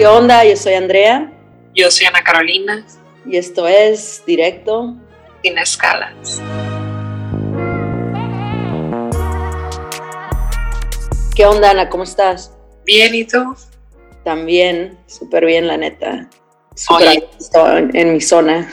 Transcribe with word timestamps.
¿Qué 0.00 0.06
onda? 0.06 0.46
Yo 0.46 0.56
soy 0.56 0.72
Andrea. 0.72 1.30
Yo 1.74 1.90
soy 1.90 2.06
Ana 2.06 2.24
Carolina. 2.24 2.86
Y 3.26 3.36
esto 3.36 3.68
es 3.68 4.22
Directo. 4.26 4.96
Sin 5.42 5.58
escalas. 5.58 6.40
¿Qué 11.36 11.44
onda, 11.44 11.72
Ana? 11.72 11.90
¿Cómo 11.90 12.04
estás? 12.04 12.50
Bien, 12.86 13.14
¿y 13.14 13.26
tú? 13.26 13.54
También, 14.24 14.98
súper 15.06 15.44
bien, 15.44 15.66
la 15.66 15.76
neta. 15.76 16.30
Súper 16.74 17.22
en, 17.52 17.94
en 17.94 18.14
mi 18.14 18.22
zona. 18.22 18.72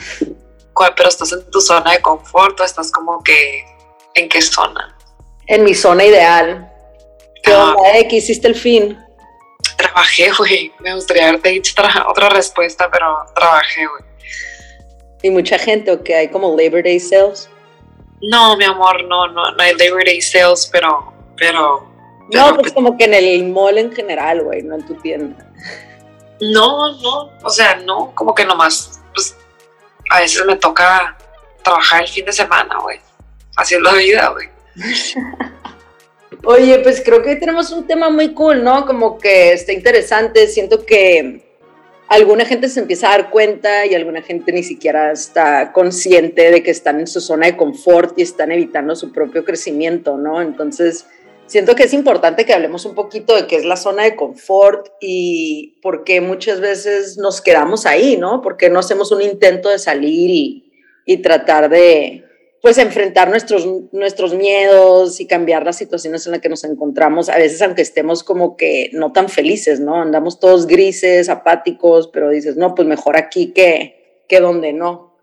Pero 0.96 1.08
estás 1.10 1.30
en 1.32 1.50
tu 1.50 1.60
zona 1.60 1.92
de 1.92 2.00
confort 2.00 2.58
o 2.58 2.64
estás 2.64 2.90
como 2.90 3.22
que. 3.22 3.66
¿En 4.14 4.30
qué 4.30 4.40
zona? 4.40 4.96
En 5.46 5.62
mi 5.62 5.74
zona 5.74 6.06
ideal. 6.06 6.72
¿Qué 7.42 7.52
ah. 7.52 7.74
onda, 7.74 7.98
eh? 7.98 8.08
¿Qué 8.08 8.16
hiciste 8.16 8.48
el 8.48 8.54
fin? 8.54 8.98
Trabajé, 9.78 10.30
güey. 10.38 10.72
Me 10.80 10.94
gustaría 10.94 11.28
haberte 11.28 11.48
dicho 11.48 11.72
otra 12.06 12.28
respuesta, 12.28 12.90
pero 12.90 13.24
trabajé, 13.34 13.86
güey. 13.86 14.02
¿Y 15.22 15.30
mucha 15.30 15.58
gente 15.58 15.90
o 15.90 16.02
que 16.02 16.14
hay 16.14 16.28
como 16.28 16.56
Labor 16.56 16.82
Day 16.82 17.00
sales? 17.00 17.48
No, 18.20 18.56
mi 18.56 18.64
amor, 18.64 19.04
no, 19.04 19.28
no, 19.28 19.50
no 19.52 19.62
hay 19.62 19.74
Labor 19.74 20.04
Day 20.04 20.20
sales, 20.20 20.68
pero, 20.70 21.12
pero. 21.36 21.88
no, 22.32 22.56
pues 22.56 22.72
como 22.72 22.96
que 22.96 23.04
en 23.04 23.14
el 23.14 23.48
mall 23.48 23.78
en 23.78 23.92
general, 23.92 24.42
güey, 24.42 24.62
no 24.62 24.74
en 24.74 24.86
tu 24.86 24.94
tienda. 24.96 25.48
No, 26.40 26.92
no, 27.00 27.30
o 27.42 27.50
sea, 27.50 27.76
no, 27.76 28.12
como 28.14 28.34
que 28.34 28.44
nomás, 28.44 29.00
pues, 29.12 29.36
a 30.10 30.20
veces 30.20 30.44
me 30.44 30.56
toca 30.56 31.16
trabajar 31.64 32.02
el 32.02 32.08
fin 32.08 32.24
de 32.24 32.32
semana, 32.32 32.78
güey. 32.78 33.00
Así 33.56 33.74
es 33.74 33.80
la 33.80 33.92
vida, 33.94 34.28
güey. 34.28 34.48
Oye, 36.44 36.78
pues 36.80 37.02
creo 37.04 37.22
que 37.22 37.36
tenemos 37.36 37.72
un 37.72 37.86
tema 37.86 38.10
muy 38.10 38.32
cool, 38.32 38.62
¿no? 38.62 38.86
Como 38.86 39.18
que 39.18 39.52
está 39.52 39.72
interesante. 39.72 40.46
Siento 40.46 40.86
que 40.86 41.42
alguna 42.08 42.44
gente 42.44 42.68
se 42.68 42.80
empieza 42.80 43.08
a 43.08 43.18
dar 43.18 43.30
cuenta 43.30 43.84
y 43.86 43.94
alguna 43.94 44.22
gente 44.22 44.52
ni 44.52 44.62
siquiera 44.62 45.12
está 45.12 45.72
consciente 45.72 46.50
de 46.50 46.62
que 46.62 46.70
están 46.70 47.00
en 47.00 47.06
su 47.06 47.20
zona 47.20 47.46
de 47.46 47.56
confort 47.56 48.18
y 48.18 48.22
están 48.22 48.52
evitando 48.52 48.94
su 48.94 49.12
propio 49.12 49.44
crecimiento, 49.44 50.16
¿no? 50.16 50.40
Entonces, 50.40 51.06
siento 51.46 51.74
que 51.74 51.82
es 51.82 51.92
importante 51.92 52.46
que 52.46 52.54
hablemos 52.54 52.84
un 52.84 52.94
poquito 52.94 53.34
de 53.34 53.48
qué 53.48 53.56
es 53.56 53.64
la 53.64 53.76
zona 53.76 54.04
de 54.04 54.14
confort 54.14 54.88
y 55.00 55.78
por 55.82 56.04
qué 56.04 56.20
muchas 56.20 56.60
veces 56.60 57.18
nos 57.18 57.40
quedamos 57.40 57.84
ahí, 57.84 58.16
¿no? 58.16 58.42
Porque 58.42 58.70
no 58.70 58.78
hacemos 58.78 59.10
un 59.10 59.22
intento 59.22 59.70
de 59.70 59.80
salir 59.80 60.30
y, 60.30 60.72
y 61.04 61.18
tratar 61.18 61.68
de, 61.68 62.27
pues 62.60 62.78
enfrentar 62.78 63.28
nuestros, 63.28 63.66
nuestros 63.92 64.34
miedos 64.34 65.20
y 65.20 65.26
cambiar 65.26 65.64
las 65.64 65.76
situaciones 65.76 66.26
en 66.26 66.32
las 66.32 66.40
que 66.40 66.48
nos 66.48 66.64
encontramos, 66.64 67.28
a 67.28 67.36
veces 67.36 67.62
aunque 67.62 67.82
estemos 67.82 68.24
como 68.24 68.56
que 68.56 68.90
no 68.92 69.12
tan 69.12 69.28
felices, 69.28 69.78
¿no? 69.80 70.00
Andamos 70.00 70.40
todos 70.40 70.66
grises, 70.66 71.28
apáticos, 71.28 72.08
pero 72.08 72.30
dices, 72.30 72.56
no, 72.56 72.74
pues 72.74 72.88
mejor 72.88 73.16
aquí 73.16 73.52
que, 73.52 74.24
que 74.28 74.40
donde 74.40 74.72
no. 74.72 75.16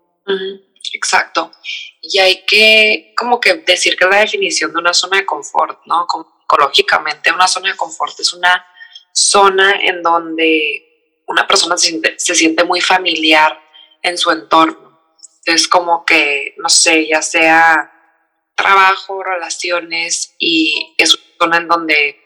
Exacto. 0.94 1.52
Y 2.00 2.18
hay 2.18 2.44
que 2.46 3.12
como 3.16 3.38
que 3.38 3.54
decir 3.54 3.96
que 3.96 4.06
la 4.06 4.20
definición 4.20 4.72
de 4.72 4.78
una 4.78 4.94
zona 4.94 5.18
de 5.18 5.26
confort, 5.26 5.80
¿no? 5.86 6.06
Ecológicamente 6.44 7.32
una 7.32 7.48
zona 7.48 7.70
de 7.70 7.76
confort 7.76 8.18
es 8.18 8.32
una 8.32 8.64
zona 9.12 9.80
en 9.82 10.02
donde 10.02 11.22
una 11.26 11.46
persona 11.46 11.76
se 11.76 11.88
siente, 11.88 12.14
se 12.16 12.34
siente 12.34 12.64
muy 12.64 12.80
familiar 12.80 13.58
en 14.02 14.16
su 14.16 14.30
entorno 14.30 14.85
es 15.46 15.68
como 15.68 16.04
que, 16.04 16.54
no 16.58 16.68
sé, 16.68 17.06
ya 17.06 17.22
sea 17.22 17.92
trabajo, 18.54 19.22
relaciones 19.22 20.34
y 20.38 20.94
es 20.98 21.16
una 21.40 21.58
en 21.58 21.68
donde 21.68 22.16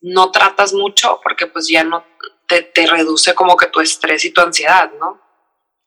no 0.00 0.30
tratas 0.30 0.72
mucho 0.72 1.20
porque 1.22 1.46
pues 1.46 1.68
ya 1.68 1.82
no 1.82 2.04
te, 2.46 2.86
reduce 2.86 3.34
como 3.34 3.56
que 3.56 3.66
tu 3.66 3.80
estrés 3.80 4.24
y 4.24 4.30
tu 4.30 4.40
ansiedad, 4.40 4.92
¿no? 5.00 5.20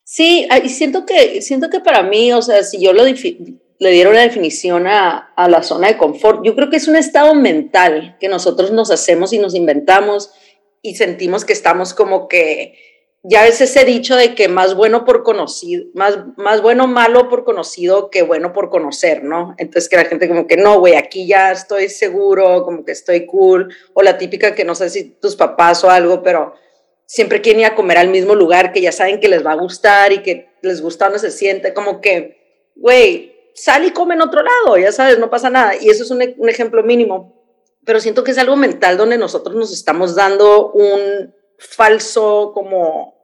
Sí, 0.03 0.47
y 0.63 0.69
siento 0.69 1.05
que, 1.05 1.41
siento 1.41 1.69
que 1.69 1.79
para 1.79 2.01
mí, 2.01 2.33
o 2.33 2.41
sea, 2.41 2.63
si 2.63 2.81
yo 2.81 2.91
le 2.93 3.91
diera 3.91 4.09
una 4.09 4.21
definición 4.21 4.87
a, 4.87 5.33
a 5.35 5.47
la 5.47 5.63
zona 5.63 5.87
de 5.87 5.97
confort, 5.97 6.43
yo 6.43 6.55
creo 6.55 6.69
que 6.69 6.77
es 6.77 6.87
un 6.87 6.95
estado 6.95 7.35
mental 7.35 8.17
que 8.19 8.27
nosotros 8.27 8.71
nos 8.71 8.89
hacemos 8.89 9.31
y 9.33 9.39
nos 9.39 9.53
inventamos 9.53 10.31
y 10.81 10.95
sentimos 10.95 11.45
que 11.45 11.53
estamos 11.53 11.93
como 11.93 12.27
que 12.27 12.96
ya 13.29 13.45
es 13.45 13.59
ese 13.59 13.83
dicho 13.83 14.15
de 14.15 14.35
que 14.35 14.47
más 14.47 14.73
bueno 14.73 15.03
por 15.03 15.23
conocido, 15.23 15.83
más, 15.93 16.17
más 16.37 16.61
bueno 16.61 16.87
malo 16.87 17.27
por 17.27 17.43
conocido 17.43 18.09
que 18.09 18.21
bueno 18.21 18.53
por 18.53 18.69
conocer, 18.69 19.25
¿no? 19.25 19.53
Entonces 19.57 19.89
que 19.89 19.97
la 19.97 20.05
gente 20.05 20.29
como 20.29 20.47
que 20.47 20.55
no, 20.55 20.79
güey, 20.79 20.95
aquí 20.95 21.27
ya 21.27 21.51
estoy 21.51 21.89
seguro, 21.89 22.63
como 22.63 22.85
que 22.85 22.93
estoy 22.93 23.25
cool, 23.25 23.75
o 23.93 24.01
la 24.01 24.17
típica 24.17 24.55
que 24.55 24.63
no 24.63 24.75
sé 24.75 24.89
si 24.89 25.03
tus 25.03 25.35
papás 25.35 25.83
o 25.83 25.89
algo, 25.89 26.23
pero 26.23 26.53
siempre 27.05 27.41
quieren 27.41 27.59
ir 27.59 27.65
a 27.65 27.75
comer 27.75 27.97
al 27.97 28.07
mismo 28.07 28.33
lugar 28.33 28.71
que 28.71 28.79
ya 28.79 28.93
saben 28.93 29.19
que 29.19 29.27
les 29.27 29.45
va 29.45 29.51
a 29.51 29.55
gustar 29.59 30.13
y 30.13 30.23
que 30.23 30.47
les 30.61 30.81
gusta 30.81 31.05
donde 31.05 31.19
se 31.19 31.31
siente, 31.31 31.73
como 31.73 31.99
que, 31.99 32.71
güey, 32.77 33.35
sal 33.53 33.83
y 33.83 33.91
come 33.91 34.15
en 34.15 34.21
otro 34.21 34.41
lado, 34.41 34.77
ya 34.77 34.93
sabes, 34.93 35.19
no 35.19 35.29
pasa 35.29 35.49
nada. 35.49 35.73
Y 35.75 35.89
eso 35.89 36.03
es 36.03 36.11
un, 36.11 36.23
un 36.37 36.47
ejemplo 36.47 36.81
mínimo, 36.81 37.43
pero 37.83 37.99
siento 37.99 38.23
que 38.23 38.31
es 38.31 38.37
algo 38.37 38.55
mental 38.55 38.95
donde 38.95 39.17
nosotros 39.17 39.53
nos 39.53 39.73
estamos 39.73 40.15
dando 40.15 40.71
un 40.71 41.35
falso 41.57 42.51
como 42.53 43.16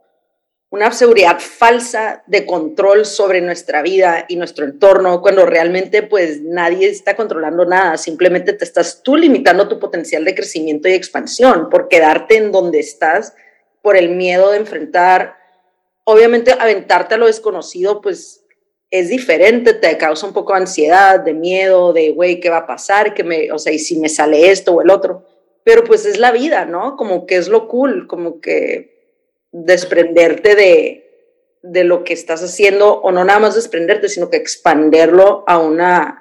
una 0.73 0.91
seguridad 0.91 1.39
falsa 1.39 2.23
de 2.25 2.47
control 2.47 3.05
sobre 3.05 3.41
nuestra 3.41 3.83
vida 3.83 4.25
y 4.27 4.37
nuestro 4.37 4.65
entorno, 4.65 5.21
cuando 5.21 5.45
realmente 5.45 6.01
pues 6.01 6.41
nadie 6.41 6.89
está 6.89 7.15
controlando 7.15 7.63
nada, 7.63 7.95
simplemente 7.95 8.53
te 8.53 8.65
estás 8.65 9.03
tú 9.03 9.15
limitando 9.15 9.67
tu 9.67 9.77
potencial 9.77 10.25
de 10.25 10.33
crecimiento 10.33 10.87
y 10.87 10.93
expansión 10.93 11.69
por 11.69 11.89
quedarte 11.89 12.37
en 12.37 12.51
donde 12.51 12.79
estás, 12.79 13.35
por 13.83 13.95
el 13.95 14.15
miedo 14.15 14.49
de 14.49 14.57
enfrentar, 14.57 15.35
obviamente 16.05 16.55
aventarte 16.59 17.13
a 17.13 17.17
lo 17.19 17.27
desconocido 17.27 18.01
pues 18.01 18.43
es 18.89 19.09
diferente, 19.09 19.75
te 19.75 19.95
causa 19.99 20.25
un 20.25 20.33
poco 20.33 20.53
de 20.53 20.61
ansiedad, 20.61 21.19
de 21.19 21.35
miedo, 21.35 21.93
de 21.93 22.09
güey, 22.13 22.39
¿qué 22.39 22.49
va 22.49 22.57
a 22.57 22.65
pasar? 22.65 23.13
que 23.13 23.23
me, 23.23 23.51
o 23.51 23.59
sea, 23.59 23.71
y 23.71 23.77
si 23.77 23.99
me 23.99 24.09
sale 24.09 24.49
esto 24.49 24.73
o 24.73 24.81
el 24.81 24.89
otro, 24.89 25.23
pero 25.63 25.83
pues 25.83 26.07
es 26.07 26.17
la 26.17 26.31
vida, 26.31 26.65
¿no? 26.65 26.97
Como 26.97 27.27
que 27.27 27.35
es 27.35 27.47
lo 27.47 27.67
cool, 27.67 28.07
como 28.07 28.41
que 28.41 28.92
desprenderte 29.53 30.55
de, 30.55 31.29
de 31.61 31.83
lo 31.85 32.03
que 32.03 32.13
estás 32.13 32.43
haciendo, 32.43 32.99
o 33.01 33.11
no 33.11 33.23
nada 33.23 33.39
más 33.39 33.55
desprenderte, 33.55 34.09
sino 34.09 34.29
que 34.29 34.37
expanderlo 34.37 35.45
a 35.47 35.59
una 35.59 36.19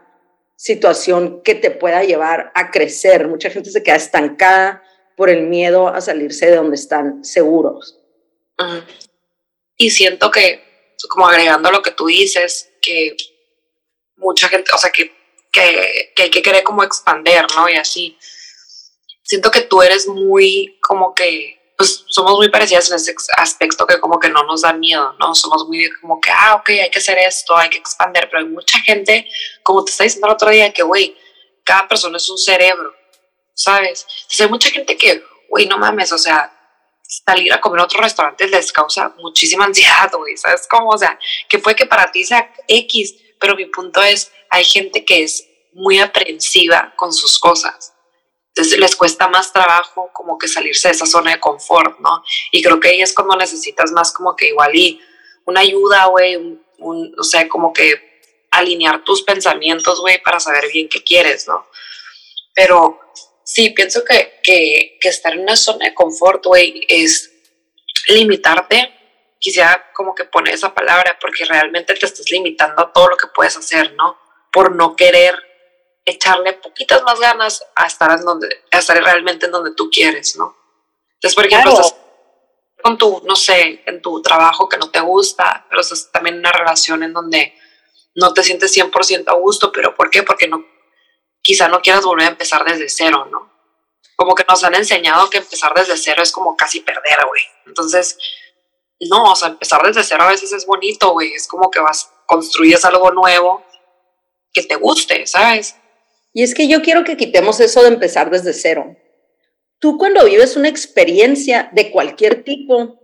situación 0.57 1.43
que 1.43 1.57
te 1.57 1.73
pueda 1.73 2.05
llevar 2.05 2.53
a 2.55 2.71
crecer. 2.71 3.27
Mucha 3.27 3.51
gente 3.51 3.71
se 3.71 3.83
queda 3.83 3.97
estancada 3.97 4.85
por 5.17 5.31
el 5.31 5.43
miedo 5.43 5.89
a 5.89 6.01
salirse 6.01 6.47
de 6.47 6.57
donde 6.57 6.77
están 6.77 7.25
seguros. 7.25 7.99
Y 9.77 9.91
siento 9.91 10.31
que, 10.31 10.95
como 11.09 11.27
agregando 11.27 11.71
lo 11.73 11.83
que 11.83 11.91
tú 11.91 12.07
dices, 12.07 12.71
que 12.81 13.17
mucha 14.17 14.49
gente, 14.49 14.71
o 14.73 14.79
sea, 14.79 14.93
que, 14.93 15.13
que, 15.51 16.13
que 16.15 16.23
hay 16.25 16.31
que 16.31 16.43
querer 16.43 16.63
como 16.63 16.85
expander, 16.85 17.45
¿no? 17.57 17.69
Y 17.69 17.75
así. 17.75 18.17
Siento 19.25 19.51
que 19.51 19.63
tú 19.63 19.83
eres 19.83 20.07
muy 20.07 20.79
como 20.81 21.15
que 21.15 21.62
pues 21.83 22.05
somos 22.07 22.35
muy 22.37 22.49
parecidas 22.49 22.89
en 22.91 22.95
ese 22.95 23.13
aspecto 23.37 23.85
que 23.89 23.99
como 23.99 24.21
que 24.21 24.31
no 24.31 24.45
nos 24.45 24.63
da 24.63 24.73
miedo, 24.73 25.17
¿no? 25.19 25.35
Somos 25.35 25.67
muy 25.67 25.91
como 26.01 26.21
que, 26.21 26.31
ah, 26.31 26.55
ok, 26.55 26.69
hay 26.69 26.91
que 26.93 27.01
hacer 27.01 27.19
esto, 27.19 27.57
hay 27.57 27.71
que 27.71 27.79
expandir, 27.79 28.29
pero 28.31 28.39
hay 28.39 28.45
mucha 28.45 28.79
gente, 28.79 29.29
como 29.65 29.85
te 29.85 29.91
está 29.91 30.05
diciendo 30.05 30.29
el 30.29 30.35
otro 30.35 30.51
día, 30.51 30.73
que, 30.73 30.85
güey, 30.85 31.17
cada 31.65 31.89
persona 31.89 32.19
es 32.19 32.29
un 32.29 32.39
cerebro, 32.39 32.95
¿sabes? 33.53 34.07
Entonces 34.09 34.41
hay 34.43 34.49
mucha 34.49 34.71
gente 34.71 34.97
que, 34.97 35.25
güey, 35.49 35.67
no 35.67 35.77
mames, 35.77 36.13
o 36.13 36.19
sea, 36.19 36.57
salir 37.03 37.53
a 37.53 37.61
comer 37.61 37.81
a 37.81 37.85
otros 37.85 38.01
restaurantes 38.01 38.49
les 38.49 38.73
causa 38.73 39.13
muchísima 39.19 39.65
ansiedad, 39.65 40.09
güey, 40.13 40.37
¿sabes 40.37 40.69
cómo? 40.71 40.91
O 40.91 40.99
sea, 40.99 41.19
que 41.49 41.59
puede 41.59 41.75
que 41.75 41.87
para 41.87 42.13
ti 42.13 42.23
sea 42.23 42.49
X, 42.69 43.17
pero 43.41 43.57
mi 43.57 43.67
punto 43.67 44.01
es, 44.03 44.31
hay 44.51 44.65
gente 44.65 45.05
que 45.05 45.25
es 45.25 45.49
muy 45.73 45.99
aprensiva 45.99 46.95
con 46.95 47.13
sus 47.13 47.41
cosas 47.41 47.93
entonces 48.55 48.79
les 48.79 48.95
cuesta 48.97 49.29
más 49.29 49.51
trabajo 49.51 50.11
como 50.13 50.37
que 50.37 50.47
salirse 50.47 50.89
de 50.89 50.95
esa 50.95 51.07
zona 51.07 51.31
de 51.31 51.41
confort, 51.41 51.99
¿no? 52.01 52.23
Y 52.51 52.63
creo 52.63 52.79
que 52.81 52.89
ahí 52.89 53.01
es 53.01 53.15
cuando 53.15 53.35
necesitas 53.35 53.93
más 53.93 54.13
como 54.13 54.37
que 54.37 54.49
igual 54.49 54.73
una 55.47 55.61
ayuda, 55.61 56.07
güey, 56.07 56.37
un, 56.37 57.15
o 57.19 57.25
sea, 57.25 57.49
como 57.49 57.73
que 57.73 58.21
alinear 58.51 59.05
tus 59.05 59.23
pensamientos, 59.23 60.01
güey, 60.01 60.23
para 60.23 60.39
saber 60.39 60.71
bien 60.71 60.91
qué 60.91 61.03
quieres, 61.03 61.49
¿no? 61.49 61.67
Pero 62.55 63.01
sí, 63.43 63.71
pienso 63.71 64.05
que, 64.05 64.35
que, 64.43 64.99
que 65.01 65.09
estar 65.09 65.33
en 65.33 65.41
una 65.41 65.57
zona 65.57 65.87
de 65.87 65.95
confort, 65.95 66.45
güey, 66.45 66.85
es 66.89 67.33
limitarte. 68.09 68.93
Quisiera 69.39 69.91
como 69.95 70.15
que 70.15 70.25
poner 70.25 70.53
esa 70.55 70.75
palabra 70.75 71.17
porque 71.19 71.47
realmente 71.47 71.95
te 71.95 72.05
estás 72.05 72.31
limitando 72.31 72.83
a 72.83 72.93
todo 72.93 73.09
lo 73.09 73.17
que 73.17 73.29
puedes 73.29 73.57
hacer, 73.57 73.95
¿no? 73.95 74.19
Por 74.53 74.77
no 74.77 74.95
querer 74.95 75.52
echarle 76.05 76.55
poquitas 76.55 77.03
más 77.03 77.21
ganas 77.21 77.65
a 77.75 77.87
estar, 77.87 78.11
en 78.19 78.25
donde, 78.25 78.65
a 78.71 78.79
estar 78.79 78.97
realmente 79.03 79.47
en 79.47 79.53
donde 79.53 79.75
tú 79.75 79.91
quieres, 79.91 80.37
¿no? 80.37 80.57
Entonces, 81.15 81.35
por 81.35 81.47
ejemplo, 81.47 81.73
estás 81.73 81.97
con 82.83 82.99
tu, 82.99 83.23
no 83.25 83.37
sé, 83.37 83.83
en 83.87 84.03
tu 84.03 84.21
trabajo 84.23 84.69
que 84.69 84.77
no 84.77 84.91
te 84.91 85.01
gusta, 85.01 85.67
pero 85.69 85.81
estás 85.81 86.11
también 86.11 86.37
en 86.37 86.41
una 86.41 86.53
relación 86.53 87.03
en 87.03 87.13
donde 87.13 87.55
no 88.15 88.35
te 88.35 88.43
sientes 88.43 88.77
100% 88.77 89.29
a 89.29 89.35
gusto, 89.35 89.71
pero 89.71 89.95
¿por 89.95 90.11
qué? 90.11 90.25
Porque 90.25 90.49
no, 90.49 90.65
quizá 91.41 91.69
no 91.69 91.81
quieras 91.81 92.05
volver 92.05 92.27
a 92.27 92.31
empezar 92.31 92.65
desde 92.65 92.89
cero, 92.89 93.29
¿no? 93.31 93.53
como 94.23 94.37
que 94.37 94.45
nos 94.49 94.63
han 94.63 94.75
enseñado 94.77 95.29
que 95.31 95.39
empezar 95.39 95.75
desde 95.75 95.97
cero 95.97 96.23
es 96.23 96.31
como 96.31 96.57
casi 96.57 96.79
perder, 96.79 97.27
güey. 97.27 97.43
Entonces, 97.67 98.17
no, 99.01 99.33
o 99.33 99.37
sea, 99.37 99.49
empezar 99.49 99.83
desde 99.83 100.05
cero 100.05 100.23
a 100.23 100.29
veces 100.29 100.53
es 100.53 100.65
bonito, 100.65 101.11
güey. 101.11 101.33
Es 101.33 101.49
como 101.49 101.71
que 101.73 101.81
vas, 101.81 102.09
construyes 102.27 102.85
algo 102.85 103.11
nuevo 103.11 103.65
que 104.53 104.63
te 104.63 104.77
guste, 104.77 105.27
¿sabes? 105.27 105.77
Y 106.33 106.43
es 106.43 106.55
que 106.55 106.69
yo 106.69 106.83
quiero 106.83 107.05
que 107.05 107.17
quitemos 107.17 107.61
eso 107.61 107.83
de 107.83 107.89
empezar 107.89 108.31
desde 108.31 108.53
cero. 108.53 108.97
Tú 109.79 109.99
cuando 109.99 110.25
vives 110.25 110.57
una 110.57 110.69
experiencia 110.69 111.71
de 111.73 111.91
cualquier 111.91 112.45
tipo 112.45 113.01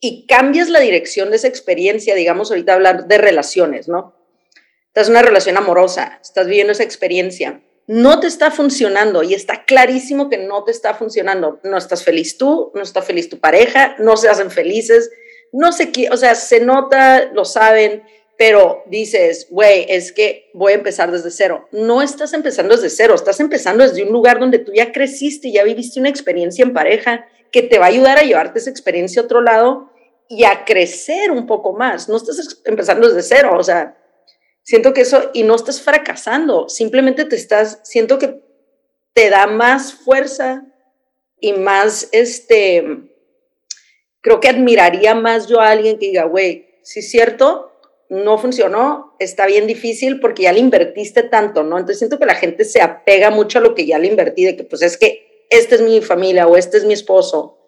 y 0.00 0.26
cambias 0.26 0.68
la 0.68 0.80
dirección 0.80 1.30
de 1.30 1.36
esa 1.36 1.48
experiencia, 1.48 2.14
digamos 2.14 2.50
ahorita 2.50 2.74
hablar 2.74 3.06
de 3.06 3.18
relaciones, 3.18 3.88
¿no? 3.88 4.14
Estás 4.88 5.08
en 5.08 5.12
una 5.12 5.22
relación 5.22 5.56
amorosa, 5.56 6.18
estás 6.22 6.46
viviendo 6.46 6.72
esa 6.72 6.82
experiencia, 6.82 7.62
no 7.86 8.20
te 8.20 8.26
está 8.26 8.50
funcionando 8.50 9.22
y 9.22 9.34
está 9.34 9.64
clarísimo 9.64 10.30
que 10.30 10.38
no 10.38 10.64
te 10.64 10.70
está 10.70 10.94
funcionando. 10.94 11.60
No 11.64 11.76
estás 11.76 12.02
feliz 12.02 12.38
tú, 12.38 12.72
no 12.74 12.82
está 12.82 13.02
feliz 13.02 13.28
tu 13.28 13.38
pareja, 13.38 13.96
no 13.98 14.16
se 14.16 14.28
hacen 14.28 14.50
felices, 14.50 15.10
no 15.52 15.70
sé 15.72 15.92
qué, 15.92 16.08
o 16.10 16.16
sea, 16.16 16.34
se 16.34 16.60
nota, 16.60 17.26
lo 17.32 17.44
saben, 17.44 18.02
pero 18.36 18.82
dices, 18.86 19.46
güey, 19.50 19.86
es 19.88 20.12
que 20.12 20.50
voy 20.54 20.72
a 20.72 20.76
empezar 20.76 21.12
desde 21.12 21.30
cero. 21.30 21.68
No 21.70 22.02
estás 22.02 22.32
empezando 22.32 22.74
desde 22.74 22.90
cero, 22.90 23.14
estás 23.14 23.38
empezando 23.40 23.84
desde 23.84 24.02
un 24.02 24.12
lugar 24.12 24.40
donde 24.40 24.58
tú 24.58 24.72
ya 24.72 24.92
creciste, 24.92 25.52
ya 25.52 25.62
viviste 25.62 26.00
una 26.00 26.08
experiencia 26.08 26.64
en 26.64 26.72
pareja 26.72 27.26
que 27.52 27.62
te 27.62 27.78
va 27.78 27.86
a 27.86 27.90
ayudar 27.90 28.18
a 28.18 28.22
llevarte 28.22 28.58
esa 28.58 28.70
experiencia 28.70 29.22
a 29.22 29.24
otro 29.24 29.40
lado 29.40 29.92
y 30.28 30.44
a 30.44 30.64
crecer 30.64 31.30
un 31.30 31.46
poco 31.46 31.72
más. 31.72 32.08
No 32.08 32.16
estás 32.16 32.60
empezando 32.64 33.08
desde 33.08 33.22
cero, 33.22 33.52
o 33.56 33.62
sea, 33.62 33.96
siento 34.62 34.92
que 34.92 35.02
eso, 35.02 35.30
y 35.32 35.44
no 35.44 35.54
estás 35.54 35.80
fracasando, 35.80 36.68
simplemente 36.68 37.24
te 37.24 37.36
estás, 37.36 37.80
siento 37.84 38.18
que 38.18 38.42
te 39.12 39.30
da 39.30 39.46
más 39.46 39.94
fuerza 39.94 40.64
y 41.38 41.52
más, 41.52 42.08
este, 42.10 42.84
creo 44.20 44.40
que 44.40 44.48
admiraría 44.48 45.14
más 45.14 45.46
yo 45.46 45.60
a 45.60 45.70
alguien 45.70 45.98
que 45.98 46.06
diga, 46.06 46.24
güey, 46.24 46.80
sí 46.82 47.00
es 47.00 47.10
cierto, 47.10 47.70
no 48.08 48.38
funcionó, 48.38 49.14
está 49.18 49.46
bien 49.46 49.66
difícil 49.66 50.20
porque 50.20 50.42
ya 50.42 50.52
le 50.52 50.60
invertiste 50.60 51.22
tanto, 51.22 51.62
¿no? 51.62 51.78
Entonces 51.78 51.98
siento 51.98 52.18
que 52.18 52.26
la 52.26 52.34
gente 52.34 52.64
se 52.64 52.80
apega 52.80 53.30
mucho 53.30 53.58
a 53.58 53.62
lo 53.62 53.74
que 53.74 53.86
ya 53.86 53.98
le 53.98 54.08
invertí, 54.08 54.44
de 54.44 54.56
que 54.56 54.64
pues 54.64 54.82
es 54.82 54.96
que 54.96 55.46
esta 55.50 55.74
es 55.74 55.80
mi 55.80 56.00
familia 56.00 56.46
o 56.46 56.56
este 56.56 56.76
es 56.76 56.84
mi 56.84 56.94
esposo. 56.94 57.58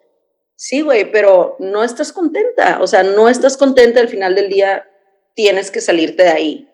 Sí, 0.55 0.81
güey, 0.81 1.11
pero 1.11 1.55
no 1.59 1.83
estás 1.83 2.11
contenta, 2.11 2.79
o 2.81 2.87
sea, 2.87 3.03
no 3.03 3.29
estás 3.29 3.57
contenta 3.57 3.99
al 3.99 4.09
final 4.09 4.35
del 4.35 4.49
día, 4.49 4.87
tienes 5.35 5.69
que 5.69 5.81
salirte 5.81 6.23
de 6.23 6.29
ahí 6.29 6.69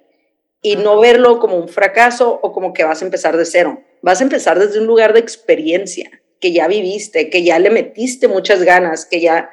y 0.62 0.78
no 0.78 1.00
verlo 1.00 1.40
como 1.40 1.58
un 1.58 1.68
fracaso 1.68 2.40
o 2.42 2.54
como 2.54 2.74
que 2.74 2.86
vas 2.86 3.02
a 3.02 3.06
empezar 3.06 3.36
de 3.38 3.46
cero. 3.46 3.84
Vas 4.02 4.22
a 4.22 4.24
empezar 4.24 4.58
desde 4.58 4.80
un 4.80 4.88
lugar 4.88 5.14
de 5.14 5.20
experiencia, 5.20 6.10
que 6.40 6.54
ya 6.54 6.68
viviste, 6.68 7.30
que 7.30 7.44
ya 7.44 7.60
le 7.60 7.70
metiste 7.70 8.28
muchas 8.28 8.64
ganas, 8.64 9.06
que 9.06 9.20
ya 9.20 9.50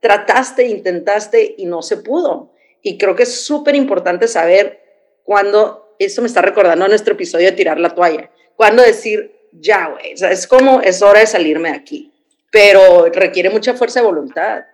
trataste, 0.00 0.66
intentaste 0.66 1.54
y 1.56 1.64
no 1.64 1.82
se 1.82 1.96
pudo. 1.96 2.52
Y 2.82 2.98
creo 2.98 3.14
que 3.14 3.24
es 3.24 3.44
súper 3.44 3.74
importante 3.74 4.28
saber 4.28 4.82
cuándo, 5.24 5.94
esto 5.98 6.22
me 6.22 6.28
está 6.28 6.42
recordando 6.42 6.88
nuestro 6.88 7.14
episodio 7.14 7.46
de 7.46 7.56
tirar 7.56 7.78
la 7.78 7.94
toalla, 7.94 8.30
cuándo 8.56 8.82
decir, 8.82 9.34
ya, 9.52 9.88
güey, 9.88 10.14
o 10.14 10.16
sea, 10.16 10.30
es 10.30 10.46
como, 10.46 10.80
es 10.80 11.02
hora 11.02 11.20
de 11.20 11.26
salirme 11.26 11.70
de 11.70 11.76
aquí, 11.76 12.12
pero 12.50 13.06
requiere 13.12 13.50
mucha 13.50 13.74
fuerza 13.74 14.00
de 14.00 14.06
voluntad. 14.06 14.64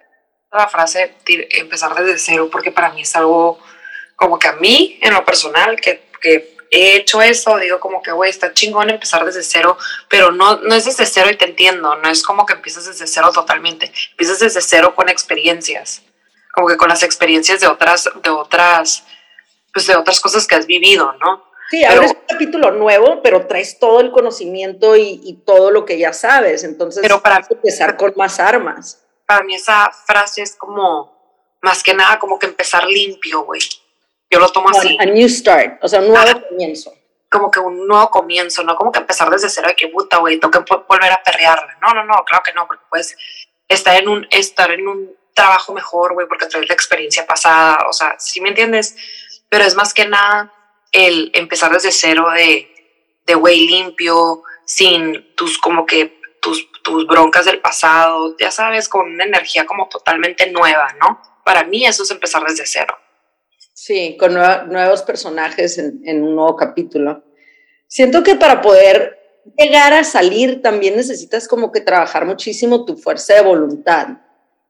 La 0.52 0.68
frase, 0.68 1.14
empezar 1.26 1.94
desde 1.94 2.18
cero, 2.18 2.48
porque 2.50 2.72
para 2.72 2.90
mí 2.92 3.02
es 3.02 3.14
algo 3.16 3.58
como 4.14 4.38
que 4.38 4.48
a 4.48 4.52
mí, 4.52 4.98
en 5.02 5.12
lo 5.12 5.24
personal, 5.24 5.78
que, 5.78 6.04
que 6.22 6.56
he 6.70 6.96
hecho 6.96 7.22
eso, 7.22 7.58
digo 7.58 7.80
como 7.80 8.02
que, 8.02 8.12
güey, 8.12 8.30
está 8.30 8.52
chingón 8.52 8.90
empezar 8.90 9.24
desde 9.24 9.42
cero, 9.42 9.76
pero 10.08 10.32
no, 10.32 10.56
no 10.56 10.74
es 10.74 10.84
desde 10.84 11.06
cero 11.06 11.28
y 11.30 11.36
te 11.36 11.44
entiendo, 11.44 11.96
no 11.96 12.08
es 12.08 12.22
como 12.22 12.46
que 12.46 12.54
empiezas 12.54 12.86
desde 12.86 13.06
cero 13.06 13.30
totalmente, 13.32 13.92
empiezas 14.12 14.40
desde 14.40 14.60
cero 14.60 14.94
con 14.94 15.08
experiencias, 15.08 16.02
como 16.56 16.68
que 16.68 16.78
con 16.78 16.88
las 16.88 17.02
experiencias 17.02 17.60
de 17.60 17.66
otras, 17.66 18.08
de 18.22 18.30
otras, 18.30 19.04
pues 19.74 19.86
de 19.86 19.94
otras 19.94 20.20
cosas 20.20 20.46
que 20.46 20.54
has 20.54 20.66
vivido, 20.66 21.12
¿no? 21.20 21.44
Sí, 21.68 21.84
ahora 21.84 22.06
es 22.06 22.12
un 22.12 22.18
capítulo 22.26 22.70
nuevo, 22.70 23.20
pero 23.22 23.46
traes 23.46 23.78
todo 23.78 24.00
el 24.00 24.10
conocimiento 24.10 24.96
y, 24.96 25.20
y 25.22 25.34
todo 25.44 25.70
lo 25.70 25.84
que 25.84 25.98
ya 25.98 26.14
sabes, 26.14 26.64
entonces 26.64 27.02
pero 27.02 27.20
para 27.20 27.44
empezar 27.50 27.98
con 27.98 28.14
más 28.16 28.40
armas. 28.40 29.04
Para 29.26 29.42
mí 29.44 29.54
esa 29.54 29.90
frase 30.06 30.40
es 30.40 30.56
como, 30.56 31.14
más 31.60 31.82
que 31.82 31.92
nada, 31.92 32.18
como 32.18 32.38
que 32.38 32.46
empezar 32.46 32.86
limpio, 32.86 33.42
güey. 33.42 33.60
Yo 34.30 34.38
lo 34.38 34.48
tomo 34.48 34.70
así. 34.70 34.96
A 34.98 35.04
new 35.04 35.28
start, 35.28 35.78
o 35.82 35.88
sea, 35.88 36.00
un 36.00 36.08
nuevo 36.08 36.40
comienzo. 36.48 36.94
Como 37.30 37.50
que 37.50 37.60
un 37.60 37.86
nuevo 37.86 38.08
comienzo, 38.08 38.62
no 38.62 38.76
como 38.76 38.90
que 38.90 39.00
empezar 39.00 39.28
desde 39.28 39.50
cero 39.50 39.68
de 39.68 39.76
que 39.76 39.88
puta, 39.88 40.16
güey, 40.16 40.40
tengo 40.40 40.52
que 40.52 40.74
volver 40.88 41.12
a 41.12 41.22
perrearla. 41.22 41.76
No, 41.82 41.92
no, 41.92 42.04
no, 42.04 42.24
claro 42.24 42.42
que 42.42 42.54
no, 42.54 42.66
porque 42.66 42.84
puedes 42.88 43.14
estar 43.68 44.00
en 44.00 44.08
un, 44.08 44.26
estar 44.30 44.70
en 44.70 44.88
un 44.88 45.25
trabajo 45.36 45.72
mejor, 45.72 46.14
güey, 46.14 46.26
porque 46.26 46.46
traes 46.46 46.66
la 46.68 46.74
experiencia 46.74 47.26
pasada, 47.26 47.86
o 47.88 47.92
sea, 47.92 48.16
si 48.18 48.40
me 48.40 48.48
entiendes? 48.48 48.96
Pero 49.48 49.64
es 49.64 49.76
más 49.76 49.94
que 49.94 50.06
nada 50.06 50.52
el 50.90 51.30
empezar 51.34 51.70
desde 51.70 51.92
cero 51.92 52.26
de, 52.34 52.68
de 53.26 53.34
güey 53.34 53.68
limpio, 53.68 54.42
sin 54.64 55.34
tus 55.36 55.58
como 55.58 55.86
que 55.86 56.18
tus, 56.40 56.66
tus 56.82 57.06
broncas 57.06 57.44
del 57.44 57.60
pasado, 57.60 58.34
ya 58.38 58.50
sabes, 58.50 58.88
con 58.88 59.08
una 59.08 59.24
energía 59.24 59.66
como 59.66 59.88
totalmente 59.88 60.50
nueva, 60.50 60.94
¿no? 61.00 61.20
Para 61.44 61.64
mí 61.64 61.86
eso 61.86 62.02
es 62.02 62.10
empezar 62.10 62.42
desde 62.44 62.66
cero. 62.66 62.96
Sí, 63.74 64.16
con 64.18 64.34
nuevos 64.34 65.02
personajes 65.02 65.78
en, 65.78 66.22
un 66.22 66.34
nuevo 66.34 66.56
capítulo. 66.56 67.22
Siento 67.86 68.22
que 68.22 68.34
para 68.34 68.62
poder 68.62 69.18
llegar 69.56 69.92
a 69.92 70.02
salir 70.02 70.62
también 70.62 70.96
necesitas 70.96 71.46
como 71.46 71.70
que 71.70 71.82
trabajar 71.82 72.24
muchísimo 72.24 72.84
tu 72.84 72.96
fuerza 72.96 73.34
de 73.34 73.42
voluntad. 73.42 74.08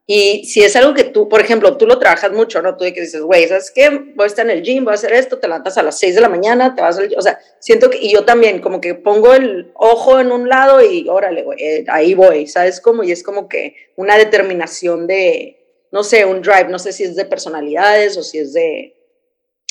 Y 0.09 0.45
si 0.45 0.63
es 0.63 0.77
algo 0.77 0.95
que 0.95 1.03
tú, 1.03 1.29
por 1.29 1.41
ejemplo, 1.41 1.77
tú 1.77 1.87
lo 1.87 1.99
trabajas 1.99 2.31
mucho, 2.31 2.63
¿no? 2.63 2.77
Tú 2.77 2.85
de 2.85 2.93
que 2.95 3.01
dices, 3.01 3.23
güey, 3.23 3.49
¿sabes 3.49 3.73
qué? 3.73 3.91
Voy 3.91 4.25
a 4.25 4.27
estar 4.27 4.49
en 4.49 4.57
el 4.57 4.63
gym, 4.63 4.85
voy 4.85 4.93
a 4.93 4.95
hacer 4.95 5.13
esto, 5.13 5.39
te 5.39 5.49
levantas 5.49 5.79
a 5.79 5.83
las 5.83 5.99
6 5.99 6.15
de 6.15 6.21
la 6.21 6.29
mañana, 6.29 6.77
te 6.77 6.83
vas 6.83 6.97
al 6.97 7.13
O 7.17 7.23
sea, 7.23 7.41
siento 7.59 7.91
que, 7.91 7.99
y 7.99 8.13
yo 8.13 8.25
también, 8.25 8.61
como 8.61 8.81
que 8.81 8.95
pongo 8.95 9.35
el 9.35 9.73
ojo 9.75 10.21
en 10.21 10.31
un 10.31 10.49
lado 10.49 10.81
y 10.81 11.09
órale, 11.09 11.43
güey, 11.43 11.61
eh, 11.61 11.85
ahí 11.89 12.15
voy, 12.15 12.47
¿sabes 12.47 12.81
cómo? 12.81 13.03
Y 13.03 13.11
es 13.11 13.25
como 13.25 13.49
que 13.49 13.75
una 13.97 14.17
determinación 14.17 15.09
de, 15.09 15.59
no 15.91 16.05
sé, 16.05 16.25
un 16.25 16.41
drive, 16.41 16.69
no 16.69 16.79
sé 16.79 16.93
si 16.93 17.03
es 17.03 17.17
de 17.17 17.25
personalidades 17.25 18.17
o 18.17 18.23
si 18.23 18.39
es 18.39 18.53
de, 18.53 18.97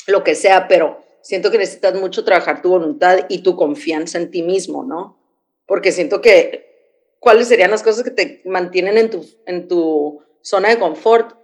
lo 0.06 0.22
que 0.24 0.34
sea, 0.34 0.68
pero 0.68 1.02
siento 1.20 1.50
que 1.50 1.58
necesitas 1.58 1.94
mucho 1.94 2.24
trabajar 2.24 2.62
tu 2.62 2.70
voluntad 2.70 3.26
y 3.28 3.38
tu 3.38 3.56
confianza 3.56 4.18
en 4.18 4.30
ti 4.30 4.42
mismo, 4.42 4.84
¿no? 4.84 5.18
Porque 5.66 5.92
siento 5.92 6.20
que, 6.20 7.16
¿cuáles 7.18 7.48
serían 7.48 7.70
las 7.70 7.82
cosas 7.82 8.04
que 8.04 8.10
te 8.10 8.42
mantienen 8.44 8.98
en 8.98 9.10
tu, 9.10 9.26
en 9.46 9.68
tu 9.68 10.22
zona 10.46 10.68
de 10.68 10.78
confort? 10.78 11.36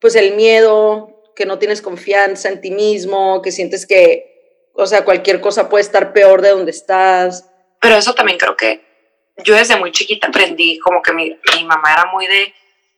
Pues 0.00 0.14
el 0.14 0.36
miedo, 0.36 1.32
que 1.34 1.46
no 1.46 1.58
tienes 1.58 1.82
confianza 1.82 2.48
en 2.48 2.60
ti 2.60 2.70
mismo, 2.70 3.42
que 3.42 3.50
sientes 3.50 3.86
que, 3.86 4.70
o 4.72 4.86
sea, 4.86 5.04
cualquier 5.04 5.40
cosa 5.40 5.68
puede 5.68 5.82
estar 5.82 6.12
peor 6.12 6.42
de 6.42 6.50
donde 6.50 6.70
estás. 6.70 7.50
Pero 7.80 7.96
eso 7.96 8.14
también 8.14 8.38
creo 8.38 8.56
que 8.56 8.84
yo 9.44 9.54
desde 9.54 9.76
muy 9.76 9.90
chiquita 9.92 10.28
aprendí, 10.28 10.78
como 10.78 11.02
que 11.02 11.12
mi, 11.12 11.38
mi 11.56 11.64
mamá 11.64 11.92
era 11.92 12.06
muy 12.06 12.26
de 12.26 12.54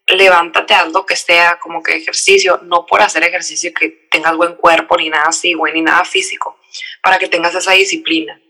levántate, 0.06 0.74
haz 0.74 0.90
lo 0.92 1.04
que 1.04 1.16
sea, 1.16 1.58
como 1.58 1.82
que 1.82 1.96
ejercicio, 1.96 2.60
no 2.62 2.86
por 2.86 3.02
hacer 3.02 3.22
ejercicio 3.24 3.72
que 3.78 4.06
tengas 4.10 4.36
buen 4.36 4.54
cuerpo 4.54 4.96
ni 4.96 5.10
nada 5.10 5.26
así, 5.28 5.52
güey, 5.52 5.74
ni 5.74 5.82
nada 5.82 6.04
físico, 6.04 6.58
para 7.02 7.18
que 7.18 7.28
tengas 7.28 7.54
esa 7.54 7.72
disciplina. 7.72 8.40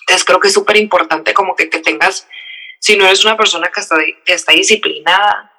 Entonces 0.00 0.24
creo 0.24 0.40
que 0.40 0.48
es 0.48 0.54
súper 0.54 0.76
importante 0.76 1.34
como 1.34 1.54
que, 1.54 1.68
que 1.68 1.80
tengas, 1.80 2.26
si 2.78 2.96
no 2.96 3.04
eres 3.04 3.24
una 3.24 3.36
persona 3.36 3.70
que 3.70 3.80
está, 3.80 3.96
que 4.24 4.32
está 4.32 4.52
disciplinada, 4.52 5.53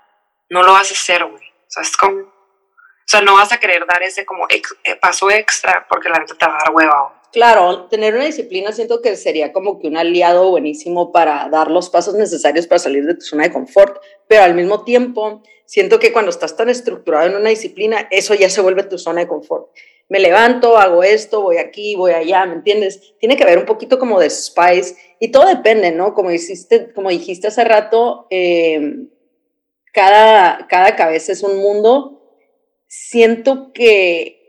no 0.49 0.63
lo 0.63 0.73
vas 0.73 0.91
a 0.91 0.93
hacer, 0.93 1.25
güey. 1.25 1.43
O 1.43 1.69
sea, 1.69 1.83
es 1.83 1.95
como, 1.97 2.21
o 3.05 3.07
sea, 3.07 3.21
no 3.21 3.35
vas 3.35 3.51
a 3.51 3.59
querer 3.59 3.85
dar 3.85 4.01
ese 4.03 4.25
como 4.25 4.47
eh, 4.49 4.95
paso 4.99 5.29
extra 5.29 5.85
porque 5.89 6.09
la 6.09 6.19
neta 6.19 6.35
te 6.35 6.45
va 6.45 6.55
a 6.55 6.63
dar 6.65 6.75
hueva. 6.75 7.21
Claro, 7.31 7.87
tener 7.87 8.15
una 8.15 8.25
disciplina 8.25 8.71
siento 8.71 9.01
que 9.01 9.15
sería 9.17 9.51
como 9.51 9.77
que 9.77 9.87
un 9.87 9.97
aliado 9.97 10.49
buenísimo 10.49 11.11
para 11.11 11.49
dar 11.49 11.69
los 11.69 11.89
pasos 11.89 12.15
necesarios 12.15 12.65
para 12.65 12.79
salir 12.79 13.05
de 13.05 13.15
tu 13.15 13.21
zona 13.21 13.43
de 13.43 13.51
confort, 13.51 14.01
pero 14.27 14.43
al 14.43 14.55
mismo 14.55 14.85
tiempo 14.85 15.43
siento 15.65 15.99
que 15.99 16.13
cuando 16.13 16.31
estás 16.31 16.55
tan 16.55 16.69
estructurado 16.69 17.27
en 17.27 17.35
una 17.35 17.49
disciplina, 17.49 18.07
eso 18.09 18.33
ya 18.35 18.49
se 18.49 18.61
vuelve 18.61 18.83
tu 18.83 18.97
zona 18.97 19.21
de 19.21 19.27
confort. 19.27 19.69
Me 20.07 20.19
levanto, 20.19 20.77
hago 20.77 21.03
esto, 21.03 21.41
voy 21.41 21.57
aquí, 21.57 21.95
voy 21.95 22.13
allá, 22.13 22.45
¿me 22.45 22.53
entiendes? 22.53 23.15
Tiene 23.19 23.35
que 23.35 23.43
haber 23.43 23.57
un 23.57 23.65
poquito 23.65 23.99
como 23.99 24.19
de 24.19 24.29
spice 24.29 24.95
y 25.19 25.29
todo 25.29 25.45
depende, 25.47 25.91
¿no? 25.91 26.13
Como, 26.13 26.31
hiciste, 26.31 26.93
como 26.93 27.09
dijiste 27.09 27.47
hace 27.47 27.63
rato, 27.63 28.27
eh, 28.29 29.07
cada, 29.95 30.67
cada 30.67 30.95
cabeza 30.95 31.31
es 31.31 31.41
un 31.41 31.57
mundo. 31.57 32.21
Siento 32.87 33.73
que 33.73 34.45